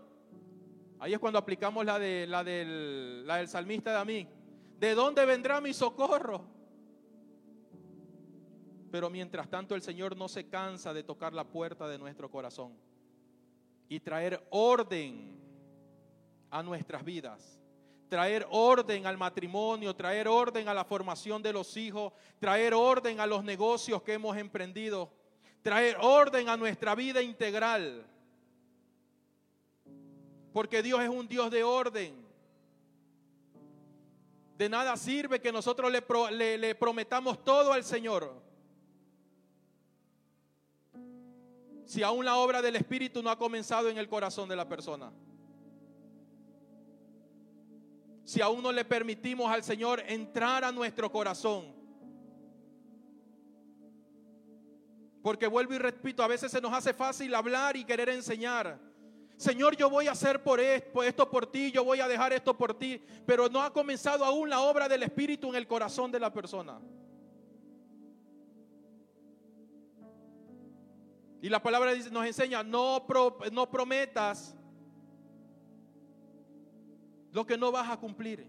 ahí 1.00 1.14
es 1.14 1.20
cuando 1.20 1.40
aplicamos 1.40 1.86
la, 1.86 1.98
de, 1.98 2.28
la, 2.28 2.44
del, 2.44 3.48
salmista 3.48 3.92
de 3.92 3.98
a 4.00 4.04
mí. 4.04 4.28
¿De 4.78 4.94
dónde 4.94 5.26
vendrá 5.26 5.62
mi 5.62 5.74
socorro? 5.74 6.44
Pero 8.92 9.10
mientras 9.10 9.50
tanto 9.50 9.76
el 9.76 9.82
Señor 9.82 10.18
no 10.18 10.28
se 10.28 10.50
cansa 10.50 10.94
de 10.94 11.04
tocar 11.04 11.32
la 11.32 11.46
puerta 11.46 11.88
de 11.88 11.98
nuestro 11.98 12.30
corazón 12.30 12.74
y 13.88 14.02
traer 14.02 14.46
orden 14.50 15.40
a 16.50 16.64
nuestras 16.64 17.04
vidas, 17.04 17.60
traer 18.10 18.46
orden 18.50 19.06
al 19.06 19.18
matrimonio, 19.18 19.96
traer 19.96 20.28
orden 20.28 20.68
a 20.68 20.74
la 20.74 20.84
formación 20.84 21.42
de 21.42 21.54
los 21.54 21.78
hijos, 21.78 22.12
traer 22.40 22.74
orden 22.74 23.20
a 23.20 23.28
los 23.28 23.44
negocios 23.44 24.02
que 24.02 24.14
hemos 24.14 24.36
emprendido, 24.36 25.12
traer 25.62 25.98
orden 26.02 26.50
a 26.50 26.58
nuestra 26.58 26.96
vida 26.96 27.22
integral. 27.22 28.06
Porque 30.52 30.82
Dios 30.82 31.00
es 31.02 31.10
un 31.10 31.28
Dios 31.28 31.52
de 31.52 31.64
orden. 31.64 32.28
De 34.58 34.68
nada 34.68 34.98
sirve 34.98 35.40
que 35.40 35.52
nosotros 35.52 35.92
le, 35.92 36.76
prometamos 36.76 37.44
todo 37.44 37.72
al 37.72 37.84
Señor. 37.84 38.34
Si 41.86 42.04
aún 42.04 42.26
la 42.26 42.36
obra 42.36 42.62
del 42.62 42.76
Espíritu 42.76 43.24
no 43.24 43.30
ha 43.30 43.38
comenzado 43.38 43.90
en 43.90 43.98
el 43.98 44.10
corazón 44.10 44.50
de 44.50 44.56
la 44.56 44.68
persona. 44.68 45.12
Si 48.30 48.42
aún 48.42 48.62
no 48.62 48.72
le 48.72 48.86
permitimos 48.86 49.52
al 49.52 49.64
Señor 49.64 50.04
entrar 50.06 50.64
a 50.64 50.72
nuestro 50.72 51.12
corazón. 51.12 51.74
Porque 55.24 55.48
vuelvo 55.48 55.74
y 55.74 55.80
repito, 55.80 56.22
a 56.22 56.28
veces 56.28 56.52
se 56.52 56.62
nos 56.62 56.72
hace 56.72 56.94
fácil 56.94 57.34
hablar 57.34 57.76
y 57.76 57.86
querer 57.86 58.10
enseñar. 58.10 58.80
Señor, 59.36 59.76
yo 59.76 59.90
voy 59.90 60.06
a 60.06 60.12
hacer 60.12 60.44
por 60.44 60.60
esto, 60.60 61.02
esto 61.02 61.28
por 61.28 61.48
ti, 61.48 61.72
yo 61.72 61.84
voy 61.84 62.02
a 62.02 62.08
dejar 62.08 62.32
esto 62.32 62.56
por 62.56 62.78
ti, 62.78 63.02
pero 63.26 63.50
no 63.50 63.64
ha 63.64 63.74
comenzado 63.74 64.24
aún 64.24 64.48
la 64.48 64.60
obra 64.60 64.88
del 64.88 65.02
Espíritu 65.02 65.50
en 65.50 65.56
el 65.56 65.66
corazón 65.66 66.12
de 66.12 66.20
la 66.20 66.32
persona. 66.32 66.80
Y 71.42 71.50
la 71.50 71.64
palabra 71.64 71.96
nos 72.12 72.28
enseña, 72.28 72.62
no, 72.62 73.08
no 73.52 73.72
prometas 73.72 74.56
lo 77.40 77.46
que 77.46 77.58
no 77.58 77.72
vas 77.72 77.90
a 77.90 77.96
cumplir. 77.96 78.46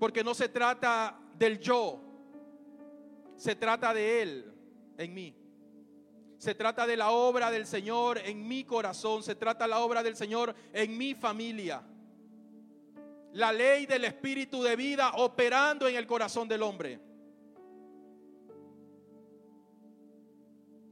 Porque 0.00 0.24
no 0.24 0.34
se 0.34 0.48
trata 0.48 1.16
del 1.38 1.60
yo, 1.60 2.00
se 3.36 3.54
trata 3.54 3.94
de 3.94 4.20
Él 4.20 4.52
en 4.98 5.14
mí. 5.14 5.36
Se 6.38 6.56
trata 6.56 6.88
de 6.88 6.96
la 6.96 7.12
obra 7.12 7.52
del 7.52 7.66
Señor 7.66 8.18
en 8.18 8.48
mi 8.48 8.64
corazón. 8.64 9.22
Se 9.22 9.36
trata 9.36 9.64
de 9.64 9.70
la 9.70 9.78
obra 9.78 10.02
del 10.02 10.16
Señor 10.16 10.56
en 10.72 10.98
mi 10.98 11.14
familia. 11.14 11.84
La 13.34 13.52
ley 13.52 13.86
del 13.86 14.06
Espíritu 14.06 14.64
de 14.64 14.74
vida 14.74 15.12
operando 15.18 15.86
en 15.86 15.94
el 15.94 16.04
corazón 16.04 16.48
del 16.48 16.64
hombre. 16.64 16.98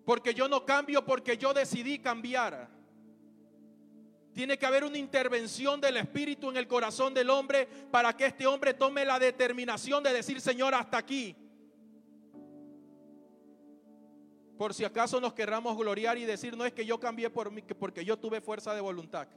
Porque 0.04 0.33
yo 0.35 0.48
no 0.48 0.64
cambio 0.64 1.04
porque 1.04 1.37
yo 1.37 1.52
decidí 1.52 1.98
cambiar. 1.98 2.73
Tiene 4.34 4.58
que 4.58 4.66
haber 4.66 4.82
una 4.82 4.98
intervención 4.98 5.80
del 5.80 5.96
Espíritu 5.96 6.50
en 6.50 6.56
el 6.56 6.66
corazón 6.66 7.14
del 7.14 7.30
hombre 7.30 7.68
para 7.92 8.16
que 8.16 8.26
este 8.26 8.48
hombre 8.48 8.74
tome 8.74 9.04
la 9.04 9.20
determinación 9.20 10.02
de 10.02 10.12
decir, 10.12 10.40
Señor, 10.40 10.74
hasta 10.74 10.98
aquí. 10.98 11.36
Por 14.58 14.74
si 14.74 14.84
acaso 14.84 15.20
nos 15.20 15.34
querramos 15.34 15.76
gloriar 15.76 16.18
y 16.18 16.24
decir, 16.24 16.56
no 16.56 16.64
es 16.64 16.72
que 16.72 16.84
yo 16.84 16.98
cambié 16.98 17.30
por 17.30 17.52
mí, 17.52 17.62
porque 17.78 18.04
yo 18.04 18.18
tuve 18.18 18.40
fuerza 18.40 18.74
de 18.74 18.80
voluntad. 18.80 19.28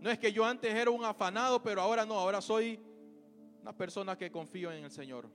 No 0.00 0.10
es 0.10 0.18
que 0.18 0.32
yo 0.32 0.44
antes 0.44 0.74
era 0.74 0.90
un 0.90 1.04
afanado, 1.04 1.62
pero 1.62 1.80
ahora 1.80 2.04
no, 2.04 2.14
ahora 2.14 2.40
soy 2.40 2.80
una 3.62 3.72
persona 3.72 4.18
que 4.18 4.32
confío 4.32 4.72
en 4.72 4.84
el 4.84 4.90
Señor. 4.90 5.28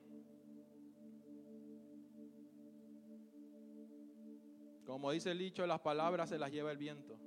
Como 4.91 5.09
dice 5.11 5.31
el 5.31 5.39
dicho, 5.39 5.65
las 5.65 5.79
palabras 5.79 6.27
se 6.27 6.37
las 6.37 6.51
lleva 6.51 6.69
el 6.69 6.77
viento. 6.77 7.17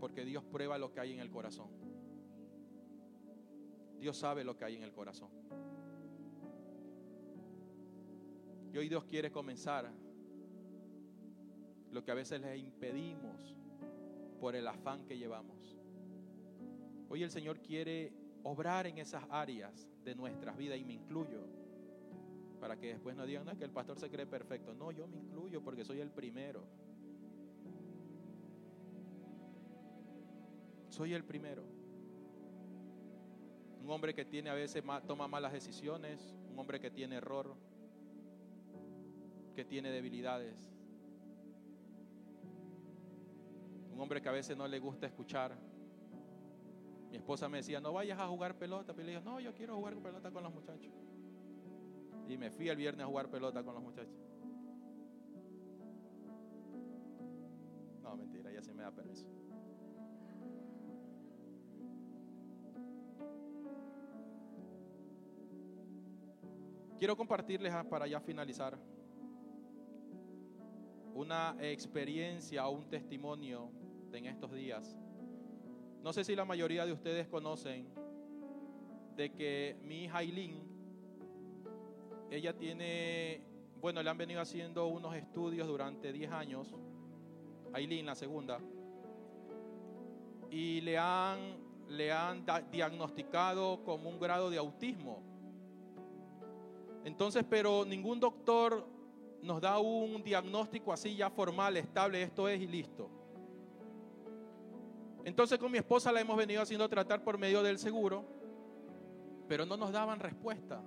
Porque 0.00 0.24
Dios 0.24 0.42
prueba 0.42 0.78
lo 0.78 0.90
que 0.90 1.00
hay 1.00 1.12
en 1.12 1.20
el 1.20 1.30
corazón. 1.30 1.68
Dios 4.00 4.16
sabe 4.16 4.42
lo 4.42 4.56
que 4.56 4.64
hay 4.64 4.76
en 4.76 4.84
el 4.84 4.92
corazón. 4.94 5.28
Y 8.72 8.78
hoy 8.78 8.88
Dios 8.88 9.04
quiere 9.04 9.30
comenzar 9.30 9.92
lo 11.90 12.02
que 12.02 12.10
a 12.10 12.14
veces 12.14 12.40
le 12.40 12.56
impedimos 12.56 13.54
por 14.40 14.56
el 14.56 14.66
afán 14.66 15.04
que 15.04 15.18
llevamos. 15.18 15.76
Hoy 17.10 17.22
el 17.22 17.30
Señor 17.30 17.60
quiere 17.60 18.14
obrar 18.44 18.86
en 18.86 18.96
esas 18.96 19.24
áreas 19.28 19.86
de 20.04 20.14
nuestras 20.14 20.56
vidas 20.56 20.78
y 20.78 20.86
me 20.86 20.94
incluyo. 20.94 21.55
Para 22.60 22.78
que 22.78 22.88
después 22.88 23.14
no 23.16 23.26
digan, 23.26 23.44
no, 23.44 23.56
que 23.56 23.64
el 23.64 23.70
pastor 23.70 23.98
se 23.98 24.08
cree 24.10 24.26
perfecto. 24.26 24.74
No, 24.74 24.90
yo 24.90 25.06
me 25.06 25.18
incluyo 25.18 25.62
porque 25.62 25.84
soy 25.84 26.00
el 26.00 26.10
primero. 26.10 26.62
Soy 30.88 31.12
el 31.12 31.24
primero. 31.24 31.62
Un 33.82 33.90
hombre 33.90 34.14
que 34.14 34.24
tiene 34.24 34.50
a 34.50 34.54
veces 34.54 34.82
toma 35.06 35.28
malas 35.28 35.52
decisiones, 35.52 36.34
un 36.50 36.58
hombre 36.58 36.80
que 36.80 36.90
tiene 36.90 37.16
error, 37.16 37.54
que 39.54 39.64
tiene 39.64 39.90
debilidades. 39.90 40.72
Un 43.92 44.00
hombre 44.00 44.20
que 44.20 44.28
a 44.28 44.32
veces 44.32 44.56
no 44.56 44.66
le 44.66 44.78
gusta 44.78 45.06
escuchar. 45.06 45.56
Mi 47.10 47.16
esposa 47.16 47.48
me 47.48 47.58
decía, 47.58 47.80
no 47.80 47.92
vayas 47.92 48.18
a 48.18 48.26
jugar 48.26 48.58
pelota. 48.58 48.92
Pero 48.92 49.06
le 49.06 49.12
dije, 49.12 49.24
no, 49.24 49.38
yo 49.40 49.54
quiero 49.54 49.76
jugar 49.76 49.96
pelota 49.96 50.30
con 50.30 50.42
los 50.42 50.52
muchachos. 50.52 50.92
Y 52.28 52.36
me 52.36 52.50
fui 52.50 52.68
el 52.68 52.76
viernes 52.76 53.04
a 53.04 53.08
jugar 53.08 53.28
pelota 53.28 53.62
con 53.62 53.74
los 53.74 53.82
muchachos. 53.82 54.18
No, 58.02 58.16
mentira, 58.16 58.52
ya 58.52 58.62
se 58.62 58.74
me 58.74 58.82
da 58.82 58.90
permiso. 58.90 59.26
Quiero 66.98 67.16
compartirles 67.16 67.72
ah, 67.74 67.84
para 67.84 68.06
ya 68.06 68.20
finalizar 68.20 68.78
una 71.14 71.56
experiencia 71.60 72.66
o 72.66 72.72
un 72.72 72.88
testimonio 72.88 73.70
en 74.12 74.26
estos 74.26 74.52
días. 74.52 74.96
No 76.02 76.12
sé 76.12 76.24
si 76.24 76.34
la 76.34 76.44
mayoría 76.44 76.86
de 76.86 76.92
ustedes 76.92 77.28
conocen 77.28 77.88
de 79.14 79.32
que 79.32 79.76
mi 79.82 80.04
hija 80.04 80.18
Aileen, 80.18 80.75
ella 82.30 82.56
tiene, 82.56 83.40
bueno, 83.80 84.02
le 84.02 84.10
han 84.10 84.18
venido 84.18 84.40
haciendo 84.40 84.86
unos 84.86 85.14
estudios 85.14 85.66
durante 85.66 86.12
10 86.12 86.32
años, 86.32 86.74
Aileen 87.72 88.06
la 88.06 88.14
segunda, 88.14 88.58
y 90.50 90.80
le 90.80 90.98
han, 90.98 91.38
le 91.88 92.12
han 92.12 92.44
diagnosticado 92.70 93.82
como 93.84 94.08
un 94.08 94.18
grado 94.18 94.50
de 94.50 94.58
autismo. 94.58 95.22
Entonces, 97.04 97.44
pero 97.48 97.84
ningún 97.84 98.18
doctor 98.18 98.84
nos 99.42 99.60
da 99.60 99.78
un 99.78 100.22
diagnóstico 100.22 100.92
así 100.92 101.14
ya 101.14 101.30
formal, 101.30 101.76
estable, 101.76 102.22
esto 102.22 102.48
es 102.48 102.60
y 102.60 102.66
listo. 102.66 103.08
Entonces 105.24 105.58
con 105.58 105.72
mi 105.72 105.78
esposa 105.78 106.12
la 106.12 106.20
hemos 106.20 106.36
venido 106.36 106.62
haciendo 106.62 106.88
tratar 106.88 107.22
por 107.22 107.36
medio 107.36 107.62
del 107.62 107.78
seguro, 107.78 108.24
pero 109.48 109.66
no 109.66 109.76
nos 109.76 109.90
daban 109.92 110.20
respuesta. 110.20 110.80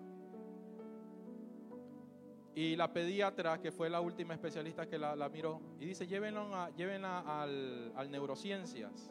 Y 2.60 2.76
la 2.76 2.92
pediatra, 2.92 3.62
que 3.62 3.72
fue 3.72 3.90
la 3.90 4.02
última 4.02 4.34
especialista 4.34 4.86
que 4.86 5.00
la, 5.00 5.30
miró, 5.30 5.62
y 5.80 5.86
dice, 5.86 6.06
llévenla, 6.06 7.22
al, 7.26 8.12
neurociencias. 8.12 9.10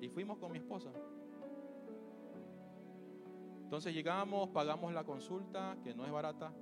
Y 0.00 0.08
fuimos 0.08 0.38
con 0.38 0.52
mi 0.52 0.58
esposa. 0.58 0.92
Entonces 3.64 3.92
llegamos, 3.92 4.48
pagamos 4.50 4.94
la 4.94 5.02
consulta, 5.02 5.76
que 5.82 5.92
no 5.92 6.06
es 6.06 6.12
barata, 6.12 6.52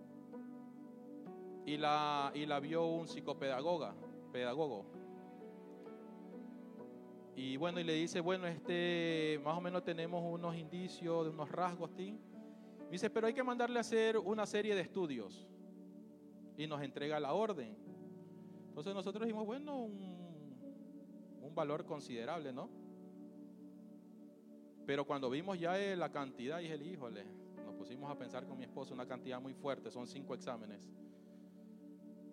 y 1.67 1.77
la, 1.77 2.33
y 2.35 2.47
la 2.47 2.59
vio 2.59 2.87
un 2.87 3.07
psicopedagoga, 3.07 3.95
pedagogo. 4.33 4.87
Y 7.37 7.59
bueno, 7.59 7.79
y 7.79 7.85
le 7.85 7.93
dice, 7.93 8.21
bueno, 8.21 8.47
este, 8.47 9.39
más 9.45 9.59
o 9.59 9.61
menos 9.61 9.85
tenemos 9.85 10.25
unos 10.25 10.57
indicios 10.57 11.25
de 11.27 11.31
unos 11.31 11.53
rasgos, 11.53 11.91
dice, 12.93 13.11
pero 13.11 13.27
hay 13.27 13.35
que 13.35 13.43
mandarle 13.43 13.79
a 13.79 13.81
hacer 13.81 14.19
una 14.19 14.47
serie 14.47 14.75
de 14.75 14.83
estudios. 14.83 15.47
Y 16.57 16.67
nos 16.67 16.83
entrega 16.83 17.19
la 17.19 17.33
orden. 17.33 17.77
Entonces 18.69 18.95
nosotros 18.95 19.27
dijimos, 19.27 19.47
bueno, 19.47 19.79
un, 19.79 20.23
un 21.43 21.55
valor 21.55 21.85
considerable, 21.85 22.53
¿no? 22.53 22.69
Pero 24.87 25.07
cuando 25.07 25.31
vimos 25.31 25.59
ya 25.59 25.79
eh, 25.81 25.97
la 25.97 26.11
cantidad, 26.11 26.59
dije, 26.59 26.77
híjole, 26.77 27.25
nos 27.65 27.75
pusimos 27.75 28.11
a 28.11 28.19
pensar 28.19 28.47
con 28.47 28.59
mi 28.59 28.65
esposo, 28.65 28.95
una 28.95 29.07
cantidad 29.07 29.41
muy 29.41 29.55
fuerte, 29.55 29.91
son 29.91 30.07
cinco 30.07 30.35
exámenes. 30.35 30.91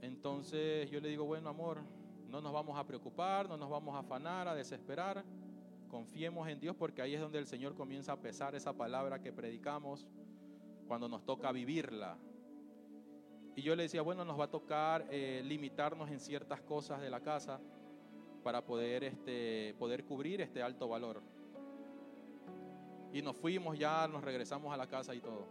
Entonces 0.01 0.89
yo 0.89 0.99
le 0.99 1.09
digo, 1.09 1.25
bueno, 1.25 1.49
amor, 1.49 1.79
no 2.27 2.41
nos 2.41 2.53
vamos 2.53 2.77
a 2.77 2.85
preocupar, 2.85 3.47
no 3.47 3.57
nos 3.57 3.69
vamos 3.69 3.95
a 3.95 3.99
afanar, 3.99 4.47
a 4.47 4.55
desesperar. 4.55 5.23
Confiemos 5.89 6.47
en 6.47 6.59
Dios 6.59 6.75
porque 6.75 7.01
ahí 7.01 7.15
es 7.15 7.21
donde 7.21 7.39
el 7.39 7.47
Señor 7.47 7.75
comienza 7.75 8.13
a 8.13 8.19
pesar 8.19 8.55
esa 8.55 8.73
palabra 8.73 9.21
que 9.21 9.33
predicamos 9.33 10.07
cuando 10.89 11.07
nos 11.07 11.23
toca 11.23 11.51
vivirla. 11.51 12.17
Y 13.55 13.61
yo 13.61 13.75
le 13.75 13.83
decía, 13.83 14.01
bueno, 14.01 14.25
nos 14.25 14.39
va 14.39 14.45
a 14.45 14.49
tocar 14.49 15.05
eh, 15.11 15.43
limitarnos 15.45 16.09
en 16.09 16.19
ciertas 16.19 16.61
cosas 16.61 16.99
de 16.99 17.11
la 17.11 17.19
casa 17.19 17.59
para 18.43 18.65
poder, 18.65 19.03
este, 19.03 19.75
poder 19.77 20.03
cubrir 20.03 20.41
este 20.41 20.63
alto 20.63 20.87
valor. 20.87 21.21
Y 23.13 23.21
nos 23.21 23.37
fuimos 23.37 23.77
ya, 23.77 24.07
nos 24.07 24.23
regresamos 24.23 24.73
a 24.73 24.77
la 24.77 24.87
casa 24.87 25.13
y 25.13 25.21
todo. 25.21 25.45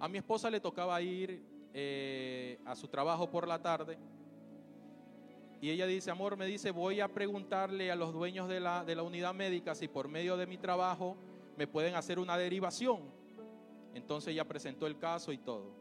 A 0.00 0.08
mi 0.08 0.18
esposa 0.18 0.50
le 0.50 0.58
tocaba 0.58 1.00
ir 1.00 1.40
eh, 1.72 2.58
a 2.64 2.74
su 2.74 2.88
trabajo 2.88 3.30
por 3.30 3.46
la 3.46 3.62
tarde. 3.62 3.96
Y 5.60 5.70
ella 5.70 5.86
dice, 5.86 6.10
amor, 6.10 6.36
me 6.36 6.46
dice, 6.46 6.72
voy 6.72 7.00
a 7.00 7.06
preguntarle 7.06 7.92
a 7.92 7.94
los 7.94 8.12
dueños 8.12 8.48
de 8.48 8.58
la, 8.58 8.84
de 8.84 8.96
la 8.96 9.04
unidad 9.04 9.34
médica 9.34 9.76
si 9.76 9.86
por 9.86 10.08
medio 10.08 10.36
de 10.36 10.48
mi 10.48 10.58
trabajo 10.58 11.16
me 11.56 11.68
pueden 11.68 11.94
hacer 11.94 12.18
una 12.18 12.36
derivación. 12.36 13.15
Entonces 13.96 14.34
ella 14.34 14.44
presentó 14.44 14.86
el 14.86 14.98
caso 14.98 15.32
y 15.32 15.38
todo. 15.38 15.72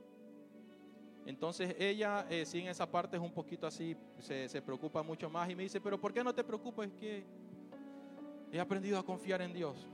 Entonces 1.26 1.76
ella, 1.78 2.26
eh, 2.30 2.46
en 2.54 2.68
esa 2.68 2.90
parte 2.90 3.18
es 3.18 3.22
un 3.22 3.34
poquito 3.34 3.68
así, 3.68 3.98
se, 4.20 4.48
se, 4.48 4.62
preocupa 4.62 5.04
mucho 5.04 5.30
más 5.30 5.50
y 5.50 5.56
me 5.56 5.64
dice, 5.64 5.82
pero 5.82 6.00
¿por 6.00 6.14
qué 6.14 6.24
no 6.24 6.34
te 6.34 6.42
preocupas? 6.42 6.88
Es 6.88 6.94
que 6.94 7.26
he 8.54 8.60
aprendido 8.60 8.98
a 8.98 9.04
confiar 9.04 9.42
en 9.42 9.52
Dios. 9.52 9.90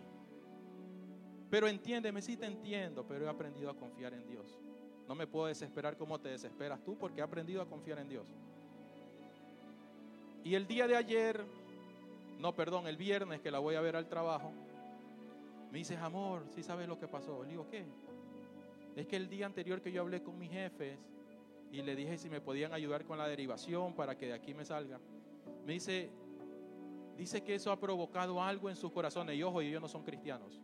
Pero 1.50 1.68
entiéndeme, 1.68 2.22
sí 2.22 2.38
te 2.38 2.46
entiendo, 2.46 3.04
pero 3.08 3.26
he 3.26 3.30
aprendido 3.30 3.72
a 3.72 3.74
confiar 3.76 4.14
en 4.14 4.28
Dios. 4.28 4.60
No 5.08 5.16
me 5.16 5.26
puedo 5.26 5.48
desesperar 5.48 5.98
como 5.98 6.20
te 6.20 6.30
desesperas 6.30 6.84
tú 6.84 6.96
porque 6.96 7.22
he 7.22 7.24
aprendido 7.24 7.60
a 7.64 7.66
confiar 7.66 7.98
en 7.98 8.08
Dios. 8.08 8.28
Y 10.44 10.54
el 10.54 10.68
día 10.68 10.86
de 10.86 10.96
ayer, 10.96 11.44
no, 12.38 12.54
perdón, 12.54 12.86
el 12.86 12.98
viernes 12.98 13.42
que 13.42 13.50
la 13.50 13.58
voy 13.58 13.74
a 13.74 13.82
ver 13.82 13.96
al 13.96 14.08
trabajo, 14.08 14.52
me 15.72 15.78
dice, 15.78 15.96
amor, 15.98 16.44
¿sí 16.54 16.62
sabes 16.62 16.88
lo 16.88 17.00
que 17.00 17.08
pasó? 17.08 17.44
Le 17.44 17.50
digo, 17.50 17.68
¿qué? 17.70 17.86
Es 18.96 19.08
que 19.08 19.16
el 19.16 19.30
día 19.30 19.46
anterior 19.46 19.82
que 19.82 19.92
yo 19.92 20.02
hablé 20.02 20.22
con 20.22 20.38
mis 20.38 20.52
jefes 20.52 20.98
y 21.72 21.82
le 21.82 21.96
dije 21.96 22.18
si 22.18 22.30
me 22.30 22.42
podían 22.42 22.74
ayudar 22.74 23.06
con 23.06 23.18
la 23.18 23.28
derivación 23.28 23.96
para 23.96 24.18
que 24.18 24.28
de 24.28 24.34
aquí 24.34 24.54
me 24.54 24.66
salga, 24.66 25.00
me 25.66 25.74
dice, 25.74 26.10
dice 27.18 27.42
que 27.42 27.56
eso 27.56 27.72
ha 27.72 27.80
provocado 27.80 28.42
algo 28.42 28.70
en 28.70 28.76
sus 28.76 28.92
corazones. 28.92 29.38
Y 29.38 29.44
ojo, 29.44 29.62
ellos 29.62 29.82
no 29.82 29.88
son 29.88 30.04
cristianos. 30.04 30.62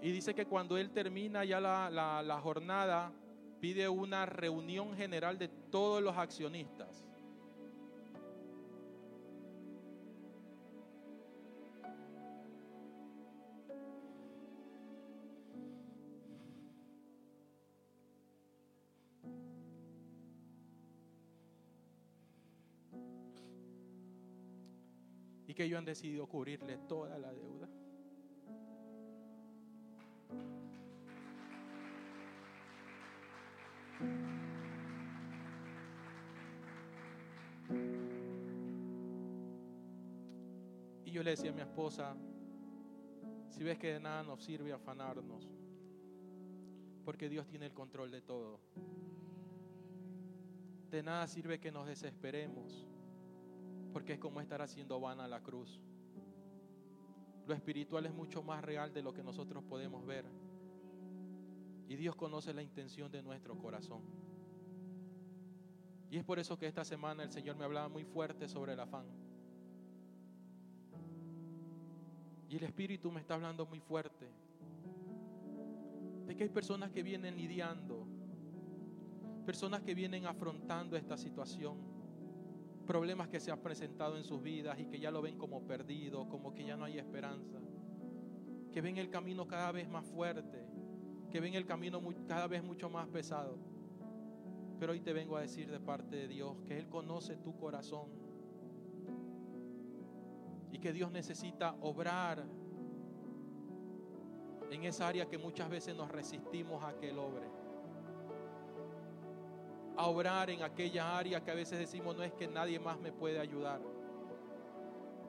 Y 0.00 0.10
dice 0.10 0.34
que 0.34 0.46
cuando 0.46 0.76
él 0.76 0.90
termina 0.90 1.44
ya 1.44 1.60
la, 1.60 2.40
jornada, 2.42 3.12
pide 3.60 3.88
una 3.88 4.26
reunión 4.26 4.96
general 4.96 5.38
de 5.38 5.46
todos 5.48 6.02
los 6.02 6.16
accionistas. 6.16 7.06
Y 25.52 25.54
que 25.54 25.64
ellos 25.64 25.78
han 25.78 25.84
decidido 25.84 26.26
cubrirle 26.26 26.78
toda 26.88 27.18
la 27.18 27.30
deuda. 27.30 27.68
Y 41.04 41.10
yo 41.10 41.22
le 41.22 41.32
decía 41.32 41.50
a 41.50 41.52
mi 41.52 41.60
esposa, 41.60 42.16
si 43.50 43.62
ves 43.62 43.76
que 43.76 43.92
de 43.92 44.00
nada 44.00 44.22
nos 44.22 44.42
sirve 44.42 44.72
afanarnos, 44.72 45.50
porque 47.04 47.28
Dios 47.28 47.46
tiene 47.46 47.66
el 47.66 47.74
control 47.74 48.10
de 48.10 48.22
todo. 48.22 48.58
De 50.90 51.02
nada 51.02 51.26
sirve 51.26 51.60
que 51.60 51.70
nos 51.70 51.86
desesperemos, 51.86 52.86
porque 53.92 54.14
es 54.14 54.18
como 54.18 54.40
estar 54.40 54.62
haciendo 54.62 55.00
vana 55.00 55.28
la 55.28 55.42
cruz. 55.42 55.80
Lo 57.46 57.54
espiritual 57.54 58.06
es 58.06 58.14
mucho 58.14 58.42
más 58.42 58.64
real 58.64 58.92
de 58.92 59.02
lo 59.02 59.12
que 59.12 59.22
nosotros 59.22 59.62
podemos 59.64 60.06
ver. 60.06 60.24
Y 61.88 61.96
Dios 61.96 62.16
conoce 62.16 62.54
la 62.54 62.62
intención 62.62 63.10
de 63.10 63.22
nuestro 63.22 63.56
corazón. 63.58 64.02
Y 66.10 66.18
es 66.18 66.24
por 66.24 66.38
eso 66.38 66.58
que 66.58 66.66
esta 66.66 66.84
semana 66.84 67.22
el 67.22 67.30
Señor 67.30 67.56
me 67.56 67.64
hablaba 67.64 67.88
muy 67.88 68.04
fuerte 68.04 68.48
sobre 68.48 68.74
el 68.74 68.80
afán. 68.80 69.06
Y 72.48 72.56
el 72.56 72.64
Espíritu 72.64 73.10
me 73.10 73.20
está 73.20 73.34
hablando 73.34 73.66
muy 73.66 73.80
fuerte. 73.80 74.28
De 76.26 76.36
que 76.36 76.44
hay 76.44 76.50
personas 76.50 76.90
que 76.90 77.02
vienen 77.02 77.36
lidiando. 77.36 78.06
Personas 79.46 79.82
que 79.82 79.94
vienen 79.94 80.26
afrontando 80.26 80.96
esta 80.96 81.16
situación. 81.16 81.91
Problemas 82.86 83.28
que 83.28 83.40
se 83.40 83.50
han 83.50 83.60
presentado 83.60 84.16
en 84.16 84.24
sus 84.24 84.42
vidas 84.42 84.78
y 84.78 84.86
que 84.86 84.98
ya 84.98 85.10
lo 85.10 85.22
ven 85.22 85.38
como 85.38 85.62
perdido, 85.62 86.28
como 86.28 86.52
que 86.52 86.64
ya 86.64 86.76
no 86.76 86.84
hay 86.84 86.98
esperanza. 86.98 87.58
Que 88.72 88.80
ven 88.80 88.98
el 88.98 89.10
camino 89.10 89.46
cada 89.46 89.70
vez 89.72 89.88
más 89.88 90.04
fuerte. 90.04 90.66
Que 91.30 91.40
ven 91.40 91.54
el 91.54 91.64
camino 91.64 92.00
cada 92.26 92.46
vez 92.48 92.62
mucho 92.62 92.90
más 92.90 93.06
pesado. 93.08 93.56
Pero 94.78 94.92
hoy 94.92 95.00
te 95.00 95.12
vengo 95.12 95.36
a 95.36 95.42
decir 95.42 95.70
de 95.70 95.78
parte 95.78 96.16
de 96.16 96.28
Dios 96.28 96.56
que 96.66 96.76
Él 96.76 96.88
conoce 96.88 97.36
tu 97.36 97.56
corazón 97.56 98.08
y 100.72 100.78
que 100.78 100.92
Dios 100.92 101.12
necesita 101.12 101.76
obrar 101.82 102.44
en 104.70 104.84
esa 104.84 105.06
área 105.06 105.28
que 105.28 105.38
muchas 105.38 105.68
veces 105.68 105.94
nos 105.94 106.10
resistimos 106.10 106.82
a 106.82 106.96
que 106.96 107.10
Él 107.10 107.18
obre. 107.18 107.61
A 109.96 110.06
obrar 110.06 110.50
en 110.50 110.62
aquella 110.62 111.16
área 111.16 111.42
que 111.44 111.50
a 111.50 111.54
veces 111.54 111.78
decimos 111.78 112.16
no 112.16 112.22
es 112.22 112.32
que 112.32 112.48
nadie 112.48 112.78
más 112.78 112.98
me 112.98 113.12
puede 113.12 113.38
ayudar. 113.38 113.80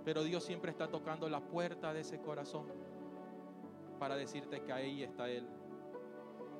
Pero 0.05 0.23
Dios 0.23 0.43
siempre 0.43 0.71
está 0.71 0.87
tocando 0.87 1.29
la 1.29 1.41
puerta 1.41 1.93
de 1.93 2.01
ese 2.01 2.19
corazón 2.19 2.67
para 3.99 4.15
decirte 4.15 4.61
que 4.61 4.73
ahí 4.73 5.03
está 5.03 5.29
Él. 5.29 5.47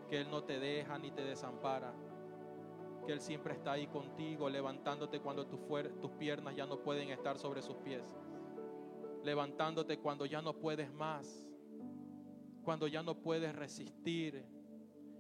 Que 0.10 0.22
Él 0.22 0.30
no 0.30 0.44
te 0.44 0.60
deja 0.60 0.98
ni 0.98 1.12
te 1.12 1.24
desampara. 1.24 1.94
Que 3.06 3.14
Él 3.14 3.22
siempre 3.22 3.54
está 3.54 3.74
ahí 3.74 3.88
contigo, 3.88 4.50
levantándote 4.50 5.20
cuando 5.20 5.46
tus, 5.46 5.60
tus 6.00 6.12
piernas 6.12 6.56
ya 6.56 6.66
no 6.66 6.80
pueden 6.80 7.10
estar 7.10 7.38
sobre 7.38 7.62
sus 7.62 7.76
pies 7.78 8.16
levantándote 9.24 9.98
cuando 9.98 10.26
ya 10.26 10.42
no 10.42 10.54
puedes 10.54 10.92
más, 10.94 11.48
cuando 12.64 12.88
ya 12.88 13.02
no 13.02 13.16
puedes 13.16 13.56
resistir. 13.56 14.46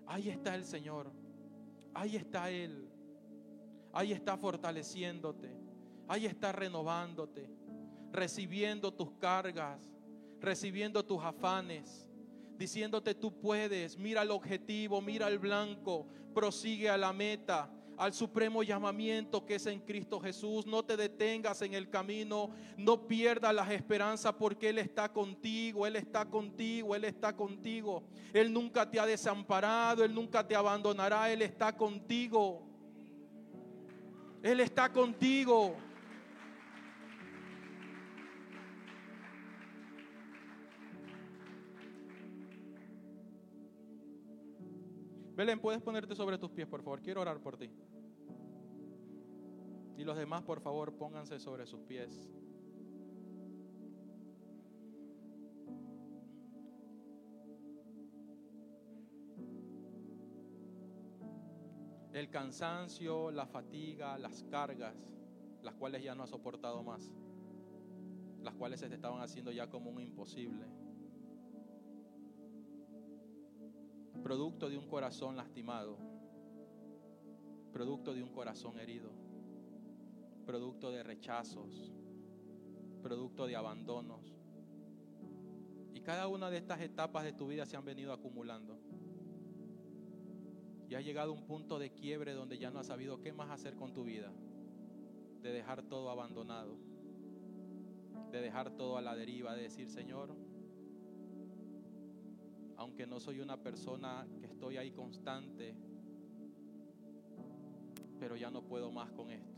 Ahí 0.06 0.30
está 0.30 0.56
el 0.56 0.66
Señor, 0.66 1.12
ahí 1.94 2.16
está 2.16 2.50
Él, 2.50 2.90
ahí 3.92 4.12
está 4.12 4.38
fortaleciéndote, 4.38 5.50
ahí 6.08 6.26
está 6.26 6.52
renovándote, 6.52 7.50
recibiendo 8.12 8.94
tus 8.94 9.12
cargas, 9.14 9.80
recibiendo 10.40 11.04
tus 11.06 11.24
afanes, 11.24 12.10
diciéndote 12.58 13.16
tú 13.16 13.40
puedes, 13.40 13.98
mira 13.98 14.22
el 14.22 14.32
objetivo, 14.32 15.02
mira 15.02 15.28
el 15.28 15.40
blanco, 15.40 16.08
prosigue 16.34 16.90
a 16.90 16.98
la 16.98 17.14
meta 17.14 17.72
al 18.04 18.14
supremo 18.14 18.64
llamamiento 18.64 19.46
que 19.46 19.56
es 19.56 19.66
en 19.66 19.80
Cristo 19.80 20.20
Jesús. 20.20 20.66
No 20.66 20.84
te 20.84 20.98
detengas 20.98 21.62
en 21.62 21.74
el 21.74 21.90
camino, 21.90 22.50
no 22.78 23.08
pierdas 23.08 23.54
las 23.54 23.72
esperanzas 23.72 24.34
porque 24.34 24.70
Él 24.70 24.80
está 24.80 25.12
contigo, 25.12 25.88
Él 25.88 25.96
está 25.96 26.26
contigo, 26.26 26.96
Él 26.96 27.06
está 27.06 27.34
contigo. 27.36 28.04
Él 28.34 28.52
nunca 28.52 28.90
te 28.90 29.00
ha 29.00 29.06
desamparado, 29.06 30.04
Él 30.04 30.14
nunca 30.14 30.46
te 30.46 30.56
abandonará, 30.56 31.32
Él 31.32 31.42
está 31.42 31.76
contigo. 31.76 32.62
Él 34.42 34.60
está 34.60 34.92
contigo. 34.92 35.76
Belén, 45.36 45.60
puedes 45.60 45.82
ponerte 45.82 46.16
sobre 46.16 46.38
tus 46.38 46.52
pies, 46.52 46.68
por 46.68 46.84
favor. 46.84 47.02
Quiero 47.02 47.22
orar 47.22 47.40
por 47.40 47.58
ti. 47.58 47.70
Y 49.98 50.04
los 50.04 50.16
demás, 50.16 50.44
por 50.44 50.62
favor, 50.62 50.94
pónganse 50.96 51.40
sobre 51.40 51.66
sus 51.66 51.82
pies. 51.82 52.30
El 62.12 62.30
cansancio, 62.30 63.32
la 63.32 63.48
fatiga, 63.48 64.20
las 64.20 64.44
cargas, 64.44 64.96
las 65.64 65.74
cuales 65.74 66.04
ya 66.04 66.14
no 66.14 66.24
has 66.24 66.30
soportado 66.30 66.84
más, 66.84 67.12
las 68.44 68.54
cuales 68.54 68.80
se 68.80 68.88
te 68.88 68.96
estaban 68.96 69.22
haciendo 69.22 69.52
ya 69.52 69.68
como 69.68 69.90
un 69.90 70.00
imposible 70.00 70.83
producto 74.24 74.70
de 74.70 74.78
un 74.78 74.88
corazón 74.88 75.36
lastimado, 75.36 75.98
producto 77.74 78.14
de 78.14 78.24
un 78.24 78.30
corazón 78.30 78.80
herido, 78.80 79.12
producto 80.46 80.92
de 80.92 81.04
rechazos, 81.04 81.92
producto 83.02 83.46
de 83.46 83.58
abandonos. 83.58 84.34
Y 85.94 86.00
cada 86.00 86.30
una 86.30 86.50
de 86.50 86.58
estas 86.58 86.80
etapas 86.80 87.26
de 87.26 87.34
tu 87.34 87.48
vida 87.48 87.66
se 87.66 87.76
han 87.76 87.84
venido 87.84 88.14
acumulando. 88.14 88.80
Y 90.88 90.96
ha 90.96 91.02
llegado 91.02 91.34
un 91.34 91.46
punto 91.46 91.78
de 91.78 91.92
quiebre 91.92 92.34
donde 92.34 92.58
ya 92.58 92.72
no 92.72 92.80
has 92.80 92.88
sabido 92.88 93.20
qué 93.20 93.34
más 93.34 93.50
hacer 93.50 93.76
con 93.76 93.94
tu 93.94 94.06
vida, 94.06 94.32
de 95.42 95.52
dejar 95.52 95.84
todo 95.84 96.10
abandonado, 96.10 96.78
de 98.32 98.40
dejar 98.40 98.72
todo 98.72 98.98
a 98.98 99.02
la 99.02 99.16
deriva, 99.16 99.54
de 99.54 99.64
decir, 99.64 99.90
Señor, 99.90 100.34
aunque 102.84 103.08
no 103.08 103.20
soy 103.20 103.40
una 103.40 103.56
persona 103.56 104.28
que 104.40 104.46
estoy 104.46 104.76
ahí 104.76 104.92
constante, 104.92 105.74
pero 108.20 108.36
ya 108.36 108.52
no 108.52 108.62
puedo 108.62 108.92
más 108.92 109.10
con 109.12 109.32
esto. 109.32 109.54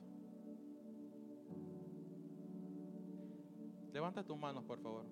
Levanta 3.92 4.24
tus 4.24 4.38
manos, 4.38 4.64
por 4.64 4.80
favor. 4.80 5.06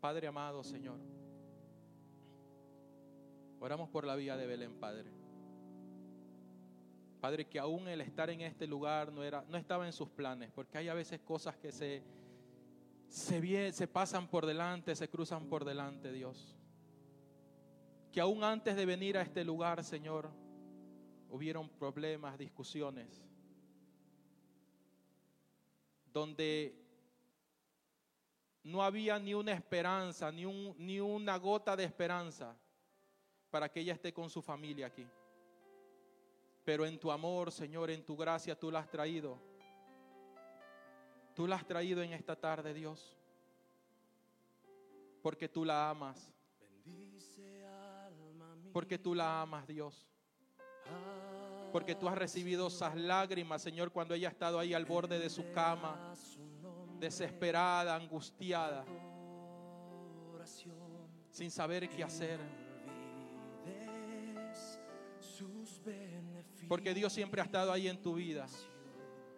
Padre 0.00 0.28
amado, 0.28 0.62
Señor, 0.62 0.98
oramos 3.58 3.88
por 3.88 4.06
la 4.06 4.14
vida 4.14 4.36
de 4.36 4.46
Belén, 4.46 4.78
Padre. 4.78 5.10
Padre, 7.20 7.46
que 7.46 7.58
aún 7.58 7.88
el 7.88 8.00
estar 8.00 8.30
en 8.30 8.40
este 8.42 8.68
lugar 8.68 9.12
no, 9.12 9.24
era, 9.24 9.44
no 9.48 9.56
estaba 9.56 9.84
en 9.86 9.92
sus 9.92 10.08
planes, 10.08 10.52
porque 10.52 10.78
hay 10.78 10.88
a 10.88 10.94
veces 10.94 11.20
cosas 11.20 11.56
que 11.56 11.72
se 11.72 12.02
se, 13.12 13.86
pasan 13.88 14.26
por 14.26 14.46
delante, 14.46 14.96
se 14.96 15.08
cruzan 15.08 15.46
por 15.46 15.66
delante, 15.66 16.10
Dios. 16.12 16.56
Que 18.10 18.20
aún 18.20 18.42
antes 18.42 18.74
de 18.74 18.86
venir 18.86 19.18
a 19.18 19.22
este 19.22 19.44
lugar, 19.44 19.84
Señor, 19.84 20.30
hubieron 21.28 21.68
problemas, 21.68 22.38
discusiones, 22.38 23.22
donde 26.06 26.74
no 28.64 28.82
había 28.82 29.18
ni 29.18 29.34
una 29.34 29.52
esperanza, 29.52 30.32
ni 30.32 31.00
una 31.00 31.36
gota 31.36 31.76
de 31.76 31.84
esperanza 31.84 32.56
para 33.50 33.70
que 33.70 33.80
ella 33.80 33.92
esté 33.92 34.14
con 34.14 34.30
su 34.30 34.40
familia 34.40 34.86
aquí. 34.86 35.06
Pero 36.64 36.86
en 36.86 36.98
tu 36.98 37.10
amor, 37.10 37.52
Señor, 37.52 37.90
en 37.90 38.04
tu 38.04 38.16
gracia, 38.16 38.58
tú 38.58 38.70
la 38.70 38.78
has 38.78 38.90
traído 38.90 39.51
Tú 41.34 41.46
la 41.46 41.56
has 41.56 41.66
traído 41.66 42.02
en 42.02 42.12
esta 42.12 42.36
tarde, 42.36 42.74
Dios, 42.74 43.16
porque 45.22 45.48
tú 45.48 45.64
la 45.64 45.90
amas. 45.90 46.30
Porque 48.72 48.98
tú 48.98 49.14
la 49.14 49.42
amas, 49.42 49.66
Dios. 49.66 50.08
Porque 51.72 51.94
tú 51.94 52.08
has 52.08 52.18
recibido 52.18 52.66
esas 52.66 52.94
lágrimas, 52.96 53.62
Señor, 53.62 53.92
cuando 53.92 54.14
ella 54.14 54.28
ha 54.28 54.30
estado 54.30 54.58
ahí 54.58 54.74
al 54.74 54.84
borde 54.84 55.18
de 55.18 55.30
su 55.30 55.50
cama, 55.52 56.14
desesperada, 56.98 57.96
angustiada, 57.96 58.84
sin 61.30 61.50
saber 61.50 61.88
qué 61.88 62.04
hacer. 62.04 62.40
Porque 66.68 66.92
Dios 66.92 67.12
siempre 67.12 67.40
ha 67.40 67.44
estado 67.44 67.72
ahí 67.72 67.88
en 67.88 68.00
tu 68.00 68.14
vida. 68.14 68.46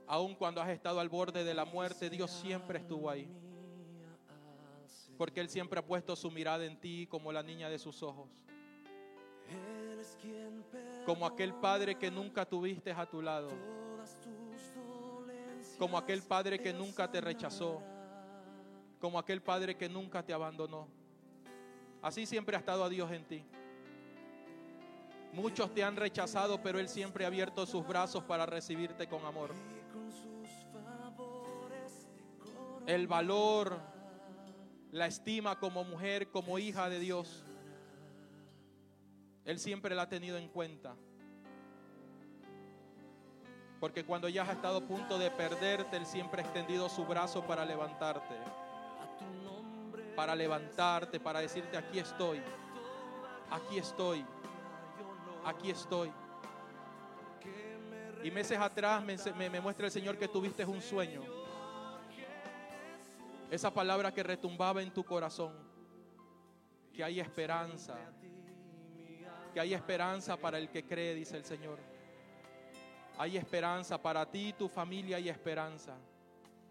Aun 0.06 0.34
cuando 0.34 0.60
has 0.60 0.68
estado 0.68 1.00
al 1.00 1.08
borde 1.08 1.44
de 1.44 1.54
la 1.54 1.64
muerte, 1.64 2.10
Dios 2.10 2.30
siempre 2.30 2.78
estuvo 2.78 3.08
ahí. 3.08 3.28
Porque 5.16 5.40
Él 5.40 5.48
siempre 5.48 5.78
ha 5.78 5.86
puesto 5.86 6.14
su 6.16 6.30
mirada 6.30 6.64
en 6.64 6.78
ti 6.78 7.06
como 7.06 7.32
la 7.32 7.42
niña 7.42 7.68
de 7.68 7.78
sus 7.78 8.02
ojos. 8.02 8.28
Como 11.06 11.26
aquel 11.26 11.54
padre 11.54 11.96
que 11.96 12.10
nunca 12.10 12.44
tuviste 12.44 12.92
a 12.92 13.06
tu 13.06 13.22
lado. 13.22 13.50
Como 15.78 15.96
aquel 15.96 16.22
padre 16.22 16.58
que 16.58 16.72
nunca 16.72 17.10
te 17.10 17.20
rechazó. 17.20 17.82
Como 19.00 19.18
aquel 19.18 19.42
padre 19.42 19.76
que 19.76 19.88
nunca 19.88 20.22
te 20.22 20.32
abandonó. 20.32 20.88
Así 22.02 22.26
siempre 22.26 22.56
ha 22.56 22.58
estado 22.58 22.84
a 22.84 22.88
Dios 22.88 23.10
en 23.12 23.24
ti. 23.24 23.44
Muchos 25.32 25.74
te 25.74 25.82
han 25.82 25.96
rechazado, 25.96 26.62
pero 26.62 26.78
Él 26.78 26.88
siempre 26.88 27.24
ha 27.24 27.28
abierto 27.28 27.66
sus 27.66 27.86
brazos 27.86 28.22
para 28.24 28.46
recibirte 28.46 29.08
con 29.08 29.24
amor. 29.24 29.50
El 32.86 33.06
valor, 33.06 33.78
la 34.92 35.06
estima 35.06 35.58
como 35.58 35.84
mujer, 35.84 36.28
como 36.28 36.58
hija 36.58 36.88
de 36.88 36.98
Dios. 36.98 37.44
Él 39.44 39.58
siempre 39.58 39.94
la 39.94 40.02
ha 40.02 40.08
tenido 40.08 40.38
en 40.38 40.48
cuenta. 40.48 40.94
Porque 43.80 44.04
cuando 44.04 44.28
ya 44.28 44.42
has 44.42 44.50
estado 44.50 44.78
a 44.78 44.80
punto 44.80 45.18
de 45.18 45.30
perderte, 45.30 45.96
Él 45.96 46.06
siempre 46.06 46.40
ha 46.40 46.44
extendido 46.44 46.88
su 46.88 47.04
brazo 47.04 47.46
para 47.46 47.64
levantarte. 47.64 48.34
Para 50.16 50.34
levantarte, 50.34 51.20
para 51.20 51.40
decirte, 51.40 51.76
aquí 51.76 51.98
estoy. 51.98 52.40
Aquí 53.50 53.78
estoy. 53.78 54.24
Aquí 55.44 55.70
estoy. 55.70 56.10
Y 58.22 58.30
meses 58.30 58.58
atrás 58.58 59.04
me, 59.04 59.50
me, 59.50 59.60
muestra 59.60 59.84
el 59.84 59.92
Señor 59.92 60.16
que 60.16 60.28
tuviste 60.28 60.64
un 60.64 60.80
sueño. 60.80 61.20
Esa 63.54 63.72
palabra 63.72 64.12
que 64.12 64.22
retumbaba 64.22 64.82
en 64.82 64.92
tu 64.92 65.04
corazón. 65.04 65.52
Que 66.92 67.04
hay 67.04 67.20
esperanza. 67.20 67.96
Que 69.52 69.60
hay 69.60 69.74
esperanza 69.74 70.36
para 70.36 70.58
el 70.58 70.68
que 70.68 70.84
cree, 70.84 71.14
dice 71.14 71.36
el 71.36 71.44
Señor. 71.44 71.78
Hay 73.16 73.36
esperanza 73.36 74.00
para 74.00 74.28
ti 74.28 74.48
y 74.48 74.52
tu 74.54 74.68
familia, 74.68 75.18
hay 75.18 75.28
esperanza. 75.28 75.96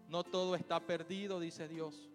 No 0.08 0.22
todo 0.22 0.54
está 0.54 0.78
perdido, 0.78 1.40
dice 1.40 1.66
Dios. 1.68 2.10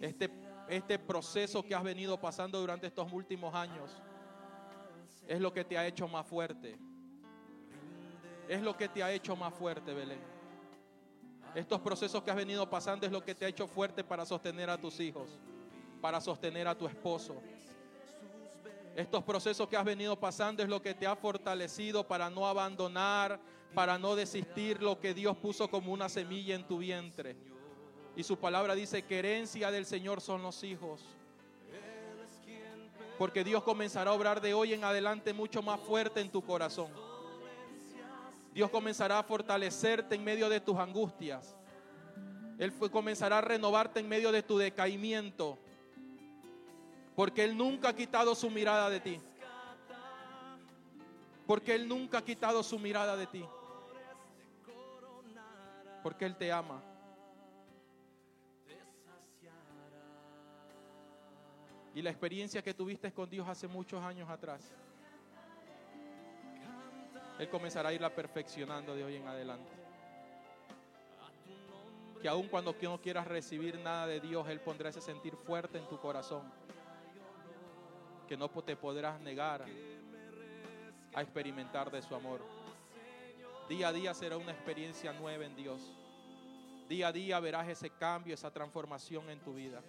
Este, 0.00 0.30
este 0.68 0.98
proceso 0.98 1.64
que 1.64 1.74
has 1.74 1.82
venido 1.82 2.20
pasando 2.20 2.60
durante 2.60 2.86
estos 2.86 3.12
últimos 3.12 3.52
años 3.54 4.00
es 5.26 5.40
lo 5.40 5.52
que 5.52 5.64
te 5.64 5.76
ha 5.76 5.86
hecho 5.86 6.06
más 6.06 6.26
fuerte 6.26 6.78
es 8.48 8.60
lo 8.60 8.76
que 8.76 8.88
te 8.88 9.02
ha 9.02 9.10
hecho 9.12 9.34
más 9.34 9.54
fuerte, 9.54 9.94
Belén. 9.94 10.31
Estos 11.54 11.80
procesos 11.80 12.22
que 12.22 12.30
has 12.30 12.36
venido 12.36 12.68
pasando 12.68 13.04
es 13.04 13.12
lo 13.12 13.22
que 13.22 13.34
te 13.34 13.44
ha 13.44 13.48
hecho 13.48 13.66
fuerte 13.66 14.02
para 14.02 14.24
sostener 14.24 14.70
a 14.70 14.78
tus 14.78 14.98
hijos, 15.00 15.28
para 16.00 16.20
sostener 16.20 16.66
a 16.66 16.76
tu 16.76 16.86
esposo. 16.86 17.36
Estos 18.96 19.22
procesos 19.22 19.68
que 19.68 19.76
has 19.76 19.84
venido 19.84 20.18
pasando 20.18 20.62
es 20.62 20.68
lo 20.68 20.80
que 20.80 20.94
te 20.94 21.06
ha 21.06 21.14
fortalecido 21.14 22.06
para 22.06 22.30
no 22.30 22.46
abandonar, 22.46 23.38
para 23.74 23.98
no 23.98 24.16
desistir 24.16 24.82
lo 24.82 24.98
que 24.98 25.14
Dios 25.14 25.36
puso 25.36 25.68
como 25.68 25.92
una 25.92 26.08
semilla 26.08 26.54
en 26.54 26.66
tu 26.66 26.78
vientre. 26.78 27.36
Y 28.16 28.22
su 28.22 28.38
palabra 28.38 28.74
dice 28.74 29.02
que 29.02 29.18
herencia 29.18 29.70
del 29.70 29.86
Señor 29.86 30.20
son 30.20 30.42
los 30.42 30.62
hijos. 30.64 31.02
Porque 33.18 33.44
Dios 33.44 33.62
comenzará 33.62 34.10
a 34.10 34.14
obrar 34.14 34.40
de 34.40 34.54
hoy 34.54 34.72
en 34.72 34.84
adelante 34.84 35.32
mucho 35.32 35.62
más 35.62 35.80
fuerte 35.80 36.20
en 36.20 36.30
tu 36.30 36.42
corazón. 36.42 36.90
Dios 38.52 38.70
comenzará 38.70 39.18
a 39.18 39.22
fortalecerte 39.22 40.14
en 40.14 40.24
medio 40.24 40.48
de 40.48 40.60
tus 40.60 40.76
angustias. 40.78 41.56
Él 42.58 42.72
comenzará 42.90 43.38
a 43.38 43.40
renovarte 43.40 44.00
en 44.00 44.08
medio 44.08 44.30
de 44.30 44.42
tu 44.42 44.58
decaimiento. 44.58 45.58
Porque 47.16 47.44
Él 47.44 47.56
nunca 47.56 47.88
ha 47.88 47.96
quitado 47.96 48.34
su 48.34 48.50
mirada 48.50 48.90
de 48.90 49.00
ti. 49.00 49.20
Porque 51.46 51.74
Él 51.74 51.88
nunca 51.88 52.18
ha 52.18 52.24
quitado 52.24 52.62
su 52.62 52.78
mirada 52.78 53.16
de 53.16 53.26
ti. 53.26 53.44
Porque 56.02 56.26
Él 56.26 56.36
te 56.36 56.52
ama. 56.52 56.82
Y 61.94 62.02
la 62.02 62.10
experiencia 62.10 62.62
que 62.62 62.74
tuviste 62.74 63.12
con 63.12 63.28
Dios 63.28 63.48
hace 63.48 63.66
muchos 63.66 64.02
años 64.02 64.28
atrás 64.28 64.72
él 67.38 67.48
comenzará 67.48 67.88
a 67.88 67.92
irla 67.92 68.14
perfeccionando 68.14 68.94
de 68.94 69.04
hoy 69.04 69.16
en 69.16 69.26
adelante. 69.26 69.72
Que 72.20 72.28
aun 72.28 72.46
cuando 72.46 72.74
no 72.80 73.00
quieras 73.00 73.26
recibir 73.26 73.78
nada 73.80 74.06
de 74.06 74.20
Dios, 74.20 74.48
Él 74.48 74.60
pondrá 74.60 74.90
ese 74.90 75.00
sentir 75.00 75.34
fuerte 75.34 75.78
en 75.78 75.88
tu 75.88 75.98
corazón. 75.98 76.42
Que 78.28 78.36
no 78.36 78.48
te 78.48 78.76
podrás 78.76 79.20
negar 79.20 79.64
a 81.14 81.22
experimentar 81.22 81.90
de 81.90 82.00
su 82.00 82.14
amor. 82.14 82.40
Día 83.68 83.88
a 83.88 83.92
día 83.92 84.14
será 84.14 84.36
una 84.36 84.52
experiencia 84.52 85.12
nueva 85.12 85.44
en 85.44 85.56
Dios. 85.56 85.92
Día 86.88 87.08
a 87.08 87.12
día 87.12 87.40
verás 87.40 87.68
ese 87.68 87.90
cambio, 87.90 88.34
esa 88.34 88.52
transformación 88.52 89.28
en 89.30 89.40
tu 89.40 89.54
vida. 89.54 89.82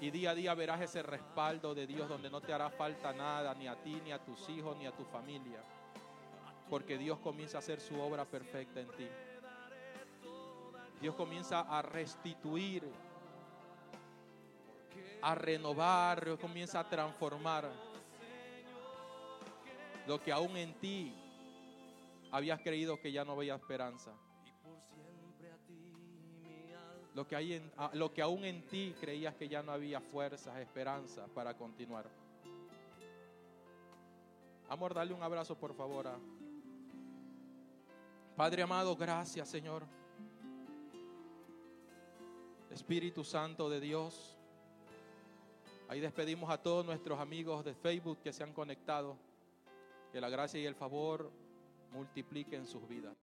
Y 0.00 0.10
día 0.10 0.30
a 0.30 0.34
día 0.34 0.54
verás 0.54 0.80
ese 0.80 1.02
respaldo 1.02 1.74
de 1.74 1.86
Dios 1.86 2.08
donde 2.08 2.30
no 2.30 2.40
te 2.40 2.52
hará 2.52 2.70
falta 2.70 3.12
nada, 3.12 3.54
ni 3.54 3.66
a 3.66 3.74
ti, 3.74 4.00
ni 4.04 4.12
a 4.12 4.22
tus 4.22 4.48
hijos, 4.50 4.76
ni 4.76 4.86
a 4.86 4.92
tu 4.92 5.04
familia 5.04 5.60
porque 6.70 6.96
Dios 6.96 7.18
comienza 7.18 7.58
a 7.58 7.60
hacer 7.60 7.80
su 7.80 8.00
obra 8.00 8.24
perfecta 8.24 8.80
en 8.80 8.88
ti. 8.92 9.08
Dios 11.00 11.16
comienza 11.16 11.62
a 11.62 11.82
restituir, 11.82 12.84
a 15.20 15.34
renovar, 15.34 16.24
Dios 16.24 16.38
comienza 16.38 16.78
a 16.78 16.88
transformar 16.88 17.68
lo 20.06 20.22
que 20.22 20.30
aún 20.30 20.56
en 20.56 20.72
ti 20.74 21.12
habías 22.30 22.60
creído 22.60 23.00
que 23.00 23.10
ya 23.10 23.24
no 23.24 23.32
había 23.32 23.56
esperanza. 23.56 24.12
Lo 27.14 27.26
que, 27.26 27.34
hay 27.34 27.54
en, 27.54 27.72
lo 27.94 28.12
que 28.12 28.22
aún 28.22 28.44
en 28.44 28.64
ti 28.68 28.94
creías 29.00 29.34
que 29.34 29.48
ya 29.48 29.64
no 29.64 29.72
había 29.72 30.00
fuerzas, 30.00 30.56
esperanza 30.58 31.26
para 31.34 31.54
continuar. 31.54 32.08
Amor, 34.68 34.94
dale 34.94 35.12
un 35.12 35.22
abrazo 35.22 35.58
por 35.58 35.74
favor 35.74 36.06
a, 36.06 36.16
Padre 38.40 38.62
amado, 38.62 38.96
gracias 38.96 39.50
Señor. 39.50 39.82
Espíritu 42.70 43.22
Santo 43.22 43.68
de 43.68 43.80
Dios. 43.80 44.34
Ahí 45.88 46.00
despedimos 46.00 46.48
a 46.48 46.56
todos 46.56 46.86
nuestros 46.86 47.20
amigos 47.20 47.62
de 47.66 47.74
Facebook 47.74 48.22
que 48.22 48.32
se 48.32 48.42
han 48.42 48.54
conectado. 48.54 49.18
Que 50.10 50.22
la 50.22 50.30
gracia 50.30 50.58
y 50.58 50.64
el 50.64 50.74
favor 50.74 51.30
multipliquen 51.92 52.64
sus 52.64 52.88
vidas. 52.88 53.29